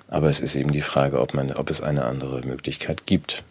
[0.07, 3.43] Aber es ist eben die Frage, ob man, ob es eine andere Möglichkeit gibt.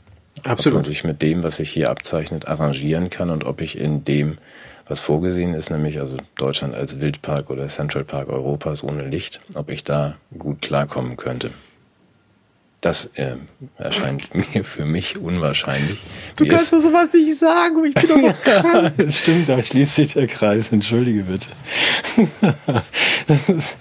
[0.44, 0.78] Absolut.
[0.78, 4.06] Ob man sich mit dem, was sich hier abzeichnet, arrangieren kann und ob ich in
[4.06, 4.38] dem
[4.86, 9.70] was vorgesehen ist, nämlich also Deutschland als Wildpark oder Central Park Europas ohne Licht, ob
[9.70, 11.50] ich da gut klarkommen könnte.
[12.80, 13.36] Das äh,
[13.78, 15.96] erscheint mir für mich unwahrscheinlich.
[16.36, 18.92] Du kannst mir sowas nicht sagen, ich bin doch noch krank.
[19.08, 20.70] Stimmt, da schließt sich der Kreis.
[20.70, 21.48] Entschuldige bitte.
[23.26, 23.78] das ist,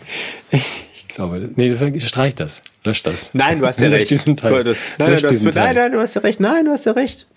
[0.51, 3.31] ich glaube, nee, streich das, lösch das.
[3.33, 4.09] Nein, du hast ja recht.
[4.25, 4.37] Nein,
[5.53, 6.39] nein, nein, du hast ja recht.
[6.39, 7.27] Nein, du hast ja recht.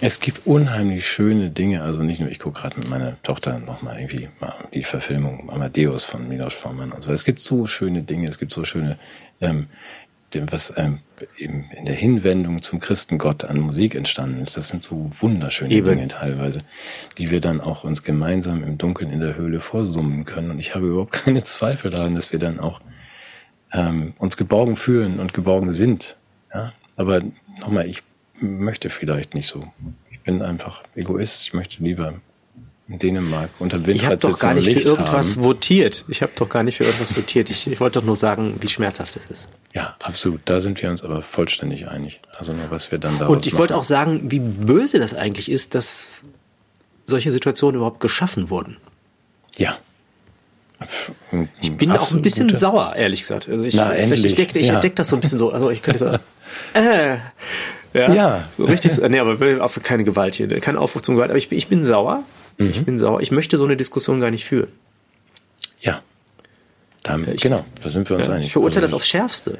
[0.00, 3.98] Es gibt unheimlich schöne Dinge, also nicht nur, ich gucke gerade mit meiner Tochter nochmal
[3.98, 4.28] irgendwie
[4.72, 7.12] die Verfilmung Amadeus von Milos Forman und so.
[7.12, 8.96] Es gibt so schöne Dinge, es gibt so schöne,
[9.40, 9.66] ähm,
[10.32, 11.00] was ähm,
[11.36, 14.56] in der Hinwendung zum Christengott an Musik entstanden ist.
[14.56, 15.88] Das sind so wunderschöne Eben.
[15.88, 16.60] Dinge teilweise,
[17.16, 20.50] die wir dann auch uns gemeinsam im Dunkeln in der Höhle vorsummen können.
[20.52, 22.80] Und ich habe überhaupt keine Zweifel daran, dass wir dann auch
[23.72, 26.16] ähm, uns geborgen fühlen und geborgen sind.
[26.54, 26.72] Ja?
[26.96, 27.22] Aber
[27.58, 28.02] nochmal, ich
[28.40, 29.66] möchte vielleicht nicht so.
[30.10, 31.42] Ich bin einfach Egoist.
[31.42, 32.14] Ich möchte lieber
[32.88, 35.44] in Dänemark unter Windrad Ich habe doch gar nicht für irgendwas haben.
[35.44, 36.04] votiert.
[36.08, 37.50] Ich habe doch gar nicht für irgendwas votiert.
[37.50, 39.48] Ich, ich wollte doch nur sagen, wie schmerzhaft es ist.
[39.74, 40.40] Ja, absolut.
[40.46, 42.20] Da sind wir uns aber vollständig einig.
[42.36, 45.50] Also nur, was wir dann daraus Und ich wollte auch sagen, wie böse das eigentlich
[45.50, 46.22] ist, dass
[47.06, 48.78] solche Situationen überhaupt geschaffen wurden.
[49.56, 49.76] Ja.
[51.60, 52.58] Ich bin auch ein bisschen gute.
[52.58, 53.48] sauer, ehrlich gesagt.
[53.48, 54.24] Also ich, Na, endlich.
[54.24, 54.74] Ich entdecke ja.
[54.74, 55.50] entdeck das so ein bisschen so.
[55.50, 56.22] Also ich könnte sagen,
[56.74, 57.16] äh,
[57.94, 58.12] ja.
[58.12, 58.44] ja.
[58.50, 59.36] So richtig, nee, aber
[59.82, 61.30] keine Gewalt hier, kein Aufruf zum Gewalt.
[61.30, 62.22] Aber ich, ich bin sauer.
[62.58, 62.70] Mhm.
[62.70, 63.20] Ich bin sauer.
[63.20, 64.68] Ich möchte so eine Diskussion gar nicht führen.
[65.80, 66.02] Ja.
[67.02, 68.46] Damit, ich, genau, da sind wir uns ja, einig.
[68.46, 69.58] Ich verurteile also das aufs Schärfste.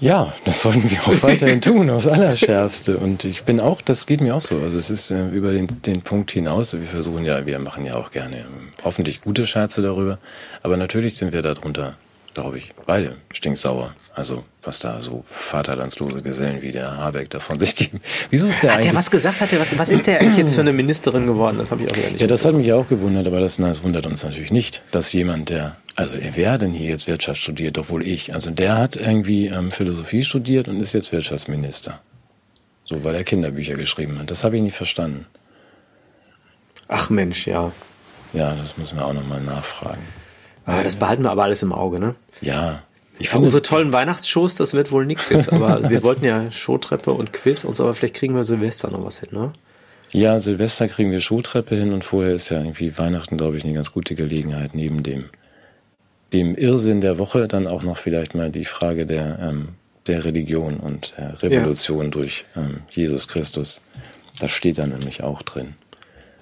[0.00, 2.98] Ja, das sollten wir auch weiterhin tun, aufs Allerschärfste.
[2.98, 4.60] Und ich bin auch, das geht mir auch so.
[4.60, 6.72] Also es ist äh, über den, den Punkt hinaus.
[6.72, 10.18] Wir versuchen ja, wir machen ja auch gerne ähm, hoffentlich gute Scherze darüber.
[10.62, 11.96] Aber natürlich sind wir darunter,
[12.34, 13.92] glaube ich, beide stinksauer.
[14.14, 18.00] Also was da so vaterlandslose Gesellen wie der Habeck davon sich geben.
[18.30, 18.90] Wieso ist der Hat eigentlich...
[18.90, 19.40] der was gesagt?
[19.40, 21.56] Hat der was, was ist der eigentlich jetzt für eine Ministerin geworden?
[21.58, 22.20] Das habe ich auch wieder nicht.
[22.20, 25.12] Ja, das hat mich auch gewundert, aber das, na, das wundert uns natürlich nicht, dass
[25.12, 27.78] jemand, der, also wer hat denn hier jetzt Wirtschaft studiert?
[27.78, 28.34] Doch wohl ich.
[28.34, 32.00] Also der hat irgendwie ähm, Philosophie studiert und ist jetzt Wirtschaftsminister.
[32.84, 34.30] So, weil er Kinderbücher geschrieben hat.
[34.30, 35.26] Das habe ich nicht verstanden.
[36.88, 37.72] Ach Mensch, ja.
[38.32, 40.02] Ja, das müssen wir auch nochmal nachfragen.
[40.66, 42.14] Ah, das behalten wir aber alles im Auge, ne?
[42.42, 42.82] Ja,
[43.18, 46.50] ich Ja, finde, unsere tollen Weihnachtsshows, das wird wohl nix jetzt, aber wir wollten ja
[46.50, 49.52] Showtreppe und Quiz und so, aber vielleicht kriegen wir Silvester noch was hin, ne?
[50.10, 53.74] ja, Silvester kriegen wir Showtreppe hin und vorher ist ja irgendwie Weihnachten, glaube ich, eine
[53.74, 55.26] ganz gute Gelegenheit, neben dem,
[56.32, 59.68] dem Irrsinn der Woche dann auch noch vielleicht mal die Frage der, ähm,
[60.06, 63.80] der Religion und der Revolution durch ähm, Jesus Christus.
[64.40, 65.74] Das steht da nämlich auch drin.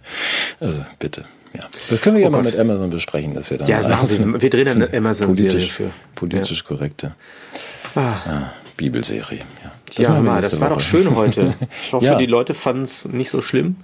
[0.59, 1.25] also bitte,
[1.55, 1.61] ja.
[1.91, 2.51] Das können wir ja Oh mal Gott.
[2.53, 4.41] mit Amazon besprechen, dass wir dann Ja, das mal machen wir.
[4.41, 5.91] Wir drehen eine Amazon-Serie politisch, für.
[6.15, 7.13] Politisch korrekte
[7.93, 9.71] Ah, ja, Bibelserie, ja.
[9.85, 11.53] Das ja, mal, das war doch schön heute.
[11.85, 12.15] Ich hoffe, Ja.
[12.17, 13.75] die Leute fanden es nicht so schlimm.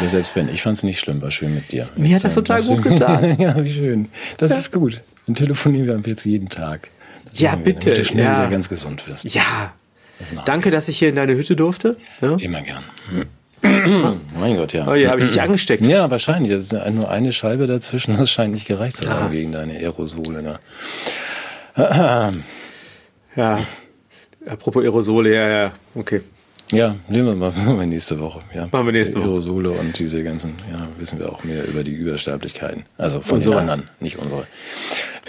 [0.00, 1.88] Ja, selbst wenn, ich fand es nicht schlimm, war schön mit dir.
[1.96, 3.36] Mir hat das total gut getan.
[3.38, 4.08] ja, wie schön.
[4.38, 5.02] Das ist gut.
[5.26, 6.88] Dann telefonieren wir jetzt jeden Tag.
[7.26, 8.40] Das Ja, bitte, Damit du schnell ja.
[8.40, 9.24] wieder ganz gesund wirst.
[9.24, 9.72] Ja.
[10.18, 11.96] Das Danke, dass ich hier in deine Hütte durfte.
[12.20, 12.36] Ja?
[12.36, 12.82] Immer gern.
[14.40, 14.88] mein Gott, ja.
[14.88, 15.84] Oh ja, habe ich dich angesteckt.
[15.86, 16.52] Ja, wahrscheinlich.
[16.52, 18.16] Das ist ja nur eine Scheibe dazwischen.
[18.16, 19.28] Das scheint nicht gereicht zu haben Ah.
[19.28, 20.42] gegen deine Aerosole.
[20.42, 20.58] Ne?
[23.36, 23.66] Ja.
[24.46, 26.20] Apropos Aerosole, ja, ja, okay.
[26.72, 28.40] Ja, nehmen wir mal machen wir nächste Woche.
[28.54, 28.68] Ja.
[28.72, 29.28] Machen wir nächste Woche.
[29.28, 32.84] Aerosole und diese ganzen, ja, wissen wir auch mehr über die Übersterblichkeiten.
[32.98, 33.70] Also von Und den sowas.
[33.70, 34.46] anderen, nicht unsere.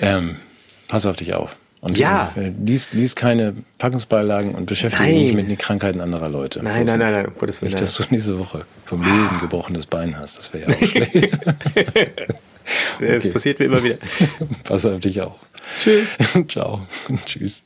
[0.02, 0.38] Ähm,
[0.88, 1.56] pass auf dich auf.
[1.82, 2.32] Und Ja.
[2.38, 5.36] äh, lies, lies keine Packungsbeilagen und beschäftige dich Nein.
[5.36, 6.64] mit den Krankheiten anderer Leute.
[6.64, 7.72] Nein, nein, nein, nein, um Gottes Willen.
[7.74, 10.38] Nicht, dass du nächste Woche vom Lesen gebrochenes Bein hast.
[10.38, 11.38] Das wäre ja auch schlecht.
[13.02, 13.30] Das okay.
[13.34, 13.98] passiert mir immer wieder.
[14.64, 15.36] Pass auf dich auf.
[15.82, 16.18] Tschüss.
[16.48, 16.88] Ciao.
[17.26, 17.62] Tschüss.